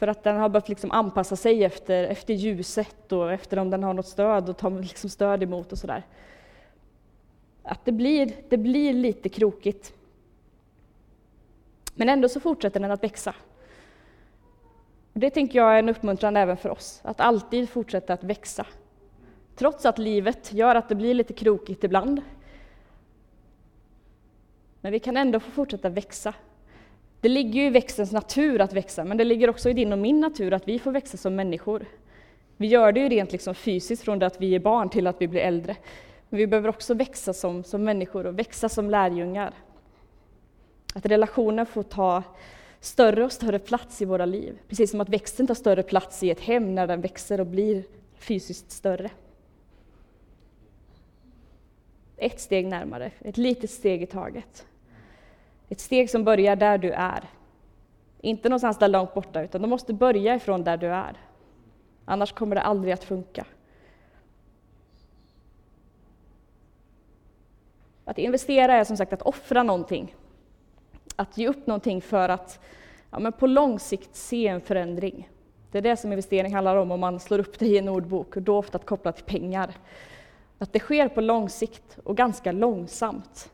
För 0.00 0.06
att 0.06 0.22
den 0.22 0.36
har 0.36 0.48
behövt 0.48 0.68
liksom 0.68 0.90
anpassa 0.90 1.36
sig 1.36 1.64
efter, 1.64 2.04
efter 2.04 2.34
ljuset 2.34 3.12
och 3.12 3.32
efter 3.32 3.58
om 3.58 3.70
den 3.70 3.82
har 3.82 3.94
något 3.94 4.06
stöd 4.06 4.48
och 4.48 4.56
tar 4.56 4.70
liksom 4.70 5.10
stöd 5.10 5.42
emot 5.42 5.72
och 5.72 5.78
sådär. 5.78 6.06
Att 7.62 7.84
det 7.84 7.92
blir, 7.92 8.32
det 8.48 8.56
blir 8.56 8.92
lite 8.92 9.28
krokigt. 9.28 9.92
Men 11.94 12.08
ändå 12.08 12.28
så 12.28 12.40
fortsätter 12.40 12.80
den 12.80 12.90
att 12.90 13.04
växa. 13.04 13.34
Det 15.12 15.30
tänker 15.30 15.58
jag 15.58 15.74
är 15.74 15.78
en 15.78 15.88
uppmuntran 15.88 16.36
även 16.36 16.56
för 16.56 16.70
oss, 16.70 17.00
att 17.04 17.20
alltid 17.20 17.68
fortsätta 17.68 18.12
att 18.12 18.24
växa. 18.24 18.66
Trots 19.56 19.86
att 19.86 19.98
livet 19.98 20.52
gör 20.52 20.74
att 20.74 20.88
det 20.88 20.94
blir 20.94 21.14
lite 21.14 21.32
krokigt 21.32 21.84
ibland. 21.84 22.22
Men 24.80 24.92
vi 24.92 24.98
kan 24.98 25.16
ändå 25.16 25.40
få 25.40 25.50
fortsätta 25.50 25.88
växa. 25.88 26.34
Det 27.20 27.28
ligger 27.28 27.60
ju 27.60 27.66
i 27.66 27.70
växtens 27.70 28.12
natur 28.12 28.60
att 28.60 28.72
växa, 28.72 29.04
men 29.04 29.16
det 29.16 29.24
ligger 29.24 29.50
också 29.50 29.70
i 29.70 29.72
din 29.72 29.92
och 29.92 29.98
min 29.98 30.20
natur 30.20 30.52
att 30.52 30.68
vi 30.68 30.78
får 30.78 30.92
växa 30.92 31.16
som 31.16 31.36
människor. 31.36 31.86
Vi 32.56 32.66
gör 32.66 32.92
det 32.92 33.00
ju 33.00 33.08
rent 33.08 33.32
liksom 33.32 33.54
fysiskt 33.54 34.02
från 34.02 34.18
det 34.18 34.26
att 34.26 34.40
vi 34.40 34.54
är 34.54 34.60
barn 34.60 34.90
till 34.90 35.06
att 35.06 35.20
vi 35.20 35.28
blir 35.28 35.40
äldre. 35.40 35.76
Men 36.28 36.38
vi 36.38 36.46
behöver 36.46 36.68
också 36.68 36.94
växa 36.94 37.32
som, 37.32 37.64
som 37.64 37.84
människor 37.84 38.26
och 38.26 38.38
växa 38.38 38.68
som 38.68 38.90
lärjungar. 38.90 39.54
Att 40.94 41.06
relationen 41.06 41.66
får 41.66 41.82
ta 41.82 42.22
större 42.80 43.24
och 43.24 43.32
större 43.32 43.58
plats 43.58 44.02
i 44.02 44.04
våra 44.04 44.26
liv. 44.26 44.58
Precis 44.68 44.90
som 44.90 45.00
att 45.00 45.08
växten 45.08 45.46
tar 45.46 45.54
större 45.54 45.82
plats 45.82 46.22
i 46.22 46.30
ett 46.30 46.40
hem 46.40 46.74
när 46.74 46.86
den 46.86 47.00
växer 47.00 47.40
och 47.40 47.46
blir 47.46 47.84
fysiskt 48.18 48.70
större. 48.70 49.10
Ett 52.16 52.40
steg 52.40 52.66
närmare, 52.66 53.10
ett 53.20 53.36
litet 53.36 53.70
steg 53.70 54.02
i 54.02 54.06
taget. 54.06 54.66
Ett 55.70 55.80
steg 55.80 56.10
som 56.10 56.24
börjar 56.24 56.56
där 56.56 56.78
du 56.78 56.90
är. 56.90 57.24
Inte 58.20 58.48
någonstans 58.48 58.78
där 58.78 58.88
långt 58.88 59.14
borta, 59.14 59.42
utan 59.42 59.62
du 59.62 59.68
måste 59.68 59.92
börja 59.92 60.34
ifrån 60.34 60.64
där 60.64 60.76
du 60.76 60.86
är. 60.86 61.16
Annars 62.04 62.32
kommer 62.32 62.56
det 62.56 62.62
aldrig 62.62 62.92
att 62.92 63.04
funka. 63.04 63.46
Att 68.04 68.18
investera 68.18 68.74
är 68.74 68.84
som 68.84 68.96
sagt 68.96 69.12
att 69.12 69.22
offra 69.22 69.62
någonting. 69.62 70.14
Att 71.16 71.38
ge 71.38 71.48
upp 71.48 71.66
någonting 71.66 72.02
för 72.02 72.28
att 72.28 72.60
ja, 73.10 73.18
men 73.18 73.32
på 73.32 73.46
lång 73.46 73.78
sikt 73.78 74.16
se 74.16 74.46
en 74.46 74.60
förändring. 74.60 75.28
Det 75.70 75.78
är 75.78 75.82
det 75.82 75.96
som 75.96 76.12
investering 76.12 76.54
handlar 76.54 76.76
om 76.76 76.90
om 76.90 77.00
man 77.00 77.20
slår 77.20 77.38
upp 77.38 77.58
det 77.58 77.66
i 77.66 77.78
en 77.78 77.88
ordbok, 77.88 78.36
och 78.36 78.42
då 78.42 78.56
ofta 78.56 78.78
kopplat 78.78 79.16
till 79.16 79.24
pengar. 79.24 79.74
Att 80.58 80.72
det 80.72 80.78
sker 80.78 81.08
på 81.08 81.20
lång 81.20 81.48
sikt 81.48 81.98
och 82.04 82.16
ganska 82.16 82.52
långsamt. 82.52 83.50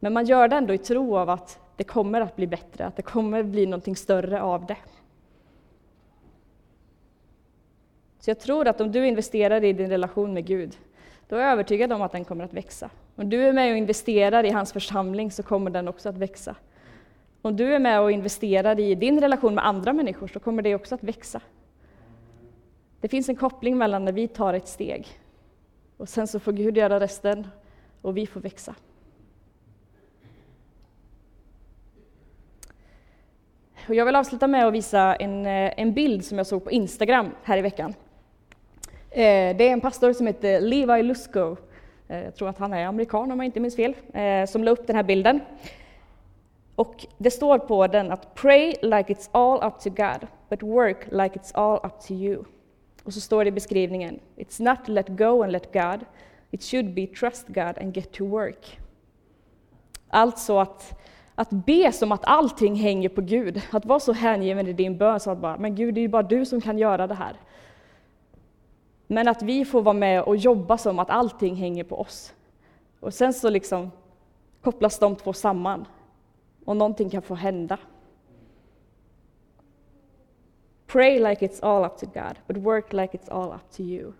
Men 0.00 0.12
man 0.12 0.24
gör 0.24 0.48
det 0.48 0.56
ändå 0.56 0.74
i 0.74 0.78
tro 0.78 1.16
av 1.16 1.30
att 1.30 1.60
det 1.76 1.84
kommer 1.84 2.20
att 2.20 2.36
bli 2.36 2.46
bättre, 2.46 2.86
att 2.86 2.96
det 2.96 3.02
kommer 3.02 3.40
att 3.40 3.46
bli 3.46 3.66
någonting 3.66 3.96
större 3.96 4.42
av 4.42 4.66
det. 4.66 4.76
Så 8.18 8.30
jag 8.30 8.40
tror 8.40 8.68
att 8.68 8.80
om 8.80 8.92
du 8.92 9.06
investerar 9.06 9.64
i 9.64 9.72
din 9.72 9.90
relation 9.90 10.34
med 10.34 10.46
Gud, 10.46 10.78
då 11.28 11.36
är 11.36 11.40
jag 11.40 11.52
övertygad 11.52 11.92
om 11.92 12.02
att 12.02 12.12
den 12.12 12.24
kommer 12.24 12.44
att 12.44 12.54
växa. 12.54 12.90
Om 13.16 13.30
du 13.30 13.42
är 13.42 13.52
med 13.52 13.72
och 13.72 13.78
investerar 13.78 14.44
i 14.44 14.50
hans 14.50 14.72
församling 14.72 15.30
så 15.30 15.42
kommer 15.42 15.70
den 15.70 15.88
också 15.88 16.08
att 16.08 16.16
växa. 16.16 16.54
Om 17.42 17.56
du 17.56 17.74
är 17.74 17.78
med 17.78 18.00
och 18.00 18.12
investerar 18.12 18.80
i 18.80 18.94
din 18.94 19.20
relation 19.20 19.54
med 19.54 19.66
andra 19.66 19.92
människor 19.92 20.28
så 20.28 20.40
kommer 20.40 20.62
det 20.62 20.74
också 20.74 20.94
att 20.94 21.02
växa. 21.02 21.40
Det 23.00 23.08
finns 23.08 23.28
en 23.28 23.36
koppling 23.36 23.78
mellan 23.78 24.04
när 24.04 24.12
vi 24.12 24.28
tar 24.28 24.54
ett 24.54 24.68
steg 24.68 25.06
och 25.96 26.08
sen 26.08 26.26
så 26.26 26.40
får 26.40 26.52
Gud 26.52 26.76
göra 26.76 27.00
resten 27.00 27.46
och 28.02 28.16
vi 28.16 28.26
får 28.26 28.40
växa. 28.40 28.74
Och 33.88 33.94
jag 33.94 34.04
vill 34.04 34.16
avsluta 34.16 34.46
med 34.46 34.66
att 34.66 34.74
visa 34.74 35.14
en, 35.14 35.46
eh, 35.46 35.72
en 35.76 35.92
bild 35.92 36.24
som 36.24 36.38
jag 36.38 36.46
såg 36.46 36.64
på 36.64 36.70
Instagram 36.70 37.30
här 37.42 37.58
i 37.58 37.62
veckan. 37.62 37.94
Eh, 39.10 39.56
det 39.56 39.68
är 39.68 39.72
en 39.72 39.80
pastor 39.80 40.12
som 40.12 40.26
heter 40.26 40.60
Levi 40.60 41.02
Lusko, 41.02 41.56
eh, 42.08 42.24
jag 42.24 42.34
tror 42.34 42.48
att 42.48 42.58
han 42.58 42.72
är 42.72 42.86
amerikan 42.86 43.32
om 43.32 43.38
jag 43.38 43.44
inte 43.44 43.60
minns 43.60 43.76
fel, 43.76 43.94
som 44.48 44.64
la 44.64 44.70
upp 44.70 44.86
den 44.86 44.96
här 44.96 45.02
bilden. 45.02 45.40
Och 46.74 47.06
det 47.18 47.30
står 47.30 47.58
på 47.58 47.86
den 47.86 48.12
att 48.12 48.34
Pray 48.34 48.74
like 48.82 49.14
it's 49.14 49.28
all 49.32 49.68
up 49.68 49.80
to 49.80 49.90
God, 49.90 50.26
but 50.48 50.62
work 50.62 51.06
like 51.10 51.38
it's 51.38 51.50
all 51.54 51.80
up 51.82 52.00
to 52.06 52.12
you. 52.12 52.44
Och 53.04 53.14
så 53.14 53.20
står 53.20 53.44
det 53.44 53.48
i 53.48 53.52
beskrivningen, 53.52 54.20
It's 54.36 54.62
not 54.62 54.88
let 54.88 55.08
go 55.08 55.42
and 55.42 55.52
let 55.52 55.72
God, 55.72 56.04
it 56.50 56.62
should 56.62 56.94
be 56.94 57.06
trust 57.06 57.48
God 57.48 57.78
and 57.78 57.96
get 57.96 58.12
to 58.12 58.26
work. 58.26 58.78
Alltså 60.08 60.58
att, 60.58 60.98
att 61.38 61.50
be 61.50 61.92
som 61.92 62.12
att 62.12 62.24
allting 62.24 62.74
hänger 62.74 63.08
på 63.08 63.20
Gud, 63.20 63.62
att 63.70 63.86
vara 63.86 64.00
så 64.00 64.12
hängiven 64.12 64.66
i 64.66 64.72
din 64.72 64.98
bön 64.98 65.20
så 65.20 65.30
att 65.30 65.38
bara, 65.38 65.56
men 65.58 65.74
Gud, 65.74 65.94
det 65.94 66.00
är 66.00 66.08
bara 66.08 66.22
du 66.22 66.44
som 66.44 66.60
kan 66.60 66.78
göra 66.78 67.06
det 67.06 67.14
här. 67.14 67.36
Men 69.06 69.28
att 69.28 69.42
vi 69.42 69.64
får 69.64 69.82
vara 69.82 69.94
med 69.94 70.22
och 70.22 70.36
jobba 70.36 70.78
som 70.78 70.98
att 70.98 71.10
allting 71.10 71.54
hänger 71.54 71.84
på 71.84 72.00
oss. 72.00 72.34
Och 73.00 73.14
sen 73.14 73.32
så 73.32 73.50
liksom 73.50 73.90
kopplas 74.62 74.98
de 74.98 75.16
två 75.16 75.32
samman 75.32 75.86
och 76.64 76.76
någonting 76.76 77.10
kan 77.10 77.22
få 77.22 77.34
hända. 77.34 77.78
Pray 80.86 81.18
like 81.18 81.46
it's 81.46 81.64
all 81.64 81.84
up 81.84 81.98
to 81.98 82.06
God, 82.06 82.38
but 82.46 82.56
work 82.56 82.92
like 82.92 83.18
it's 83.18 83.30
all 83.30 83.52
up 83.52 83.70
to 83.76 83.82
you. 83.82 84.12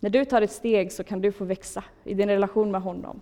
När 0.00 0.10
du 0.10 0.24
tar 0.24 0.42
ett 0.42 0.52
steg 0.52 0.92
så 0.92 1.04
kan 1.04 1.20
du 1.20 1.32
få 1.32 1.44
växa 1.44 1.84
i 2.04 2.14
din 2.14 2.28
relation 2.28 2.70
med 2.70 2.82
honom. 2.82 3.20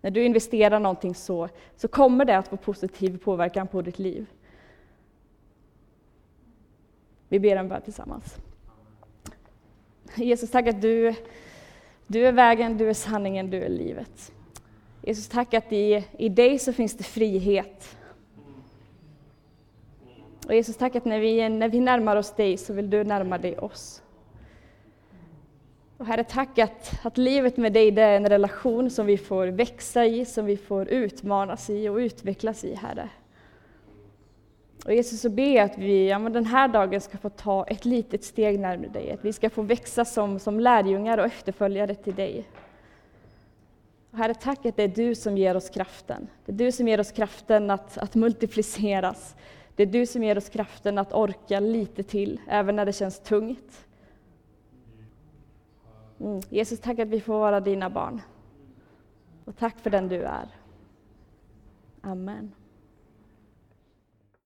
När 0.00 0.10
du 0.10 0.24
investerar 0.24 0.80
någonting 0.80 1.14
så, 1.14 1.48
så 1.76 1.88
kommer 1.88 2.24
det 2.24 2.38
att 2.38 2.48
få 2.48 2.56
positiv 2.56 3.18
påverkan 3.18 3.68
på 3.68 3.82
ditt 3.82 3.98
liv. 3.98 4.26
Vi 7.28 7.40
ber 7.40 7.56
en 7.56 7.68
bön 7.68 7.82
tillsammans. 7.82 8.36
Jesus, 10.16 10.50
tack 10.50 10.66
att 10.66 10.82
du, 10.82 11.14
du 12.06 12.26
är 12.26 12.32
vägen, 12.32 12.78
du 12.78 12.88
är 12.88 12.94
sanningen, 12.94 13.50
du 13.50 13.62
är 13.62 13.68
livet. 13.68 14.32
Jesus, 15.02 15.28
tack 15.28 15.54
att 15.54 15.72
i, 15.72 16.04
i 16.18 16.28
dig 16.28 16.58
så 16.58 16.72
finns 16.72 16.96
det 16.96 17.04
frihet. 17.04 17.96
Och 20.46 20.54
Jesus, 20.54 20.76
tack 20.76 20.96
att 20.96 21.04
när 21.04 21.20
vi, 21.20 21.48
när 21.48 21.68
vi 21.68 21.80
närmar 21.80 22.16
oss 22.16 22.34
dig 22.34 22.56
så 22.56 22.72
vill 22.72 22.90
du 22.90 23.04
närma 23.04 23.38
dig 23.38 23.58
oss. 23.58 24.02
Och 26.00 26.06
Herre, 26.06 26.24
tack 26.24 26.58
att, 26.58 26.92
att 27.02 27.18
livet 27.18 27.56
med 27.56 27.72
dig 27.72 27.90
det 27.90 28.02
är 28.02 28.16
en 28.16 28.28
relation 28.28 28.90
som 28.90 29.06
vi 29.06 29.18
får 29.18 29.46
växa 29.46 30.04
i, 30.04 30.24
som 30.24 30.46
vi 30.46 30.56
får 30.56 30.88
utmanas 30.88 31.70
i 31.70 31.88
och 31.88 31.96
utvecklas 31.96 32.64
i, 32.64 32.74
Herre. 32.74 33.08
Och 34.84 34.94
Jesus, 34.94 35.20
så 35.20 35.30
ber 35.30 35.56
jag 35.56 35.64
att 35.64 35.78
vi 35.78 36.08
ja, 36.08 36.18
den 36.18 36.46
här 36.46 36.68
dagen 36.68 37.00
ska 37.00 37.18
få 37.18 37.28
ta 37.28 37.64
ett 37.66 37.84
litet 37.84 38.24
steg 38.24 38.60
närmare 38.60 38.88
dig, 38.88 39.12
att 39.12 39.24
vi 39.24 39.32
ska 39.32 39.50
få 39.50 39.62
växa 39.62 40.04
som, 40.04 40.38
som 40.38 40.60
lärjungar 40.60 41.18
och 41.18 41.26
efterföljare 41.26 41.94
till 41.94 42.14
dig. 42.14 42.48
Och 44.10 44.18
herre, 44.18 44.34
tack 44.34 44.66
att 44.66 44.76
det 44.76 44.82
är 44.82 44.88
du 44.88 45.14
som 45.14 45.38
ger 45.38 45.56
oss 45.56 45.70
kraften. 45.70 46.28
Det 46.46 46.52
är 46.52 46.56
du 46.56 46.72
som 46.72 46.88
ger 46.88 47.00
oss 47.00 47.12
kraften 47.12 47.70
att, 47.70 47.98
att 47.98 48.14
multipliceras. 48.14 49.34
Det 49.76 49.82
är 49.82 49.86
du 49.86 50.06
som 50.06 50.22
ger 50.22 50.38
oss 50.38 50.48
kraften 50.48 50.98
att 50.98 51.12
orka 51.12 51.60
lite 51.60 52.02
till, 52.02 52.40
även 52.48 52.76
när 52.76 52.86
det 52.86 52.92
känns 52.92 53.20
tungt. 53.20 53.86
Mm. 56.20 56.40
Jesus, 56.50 56.80
tack 56.80 56.98
att 56.98 57.08
vi 57.08 57.20
får 57.20 57.38
vara 57.38 57.60
dina 57.60 57.90
barn. 57.90 58.20
Och 59.44 59.56
tack 59.56 59.78
för 59.78 59.90
den 59.90 60.08
du 60.08 60.22
är. 60.22 60.48
Amen. 62.00 62.52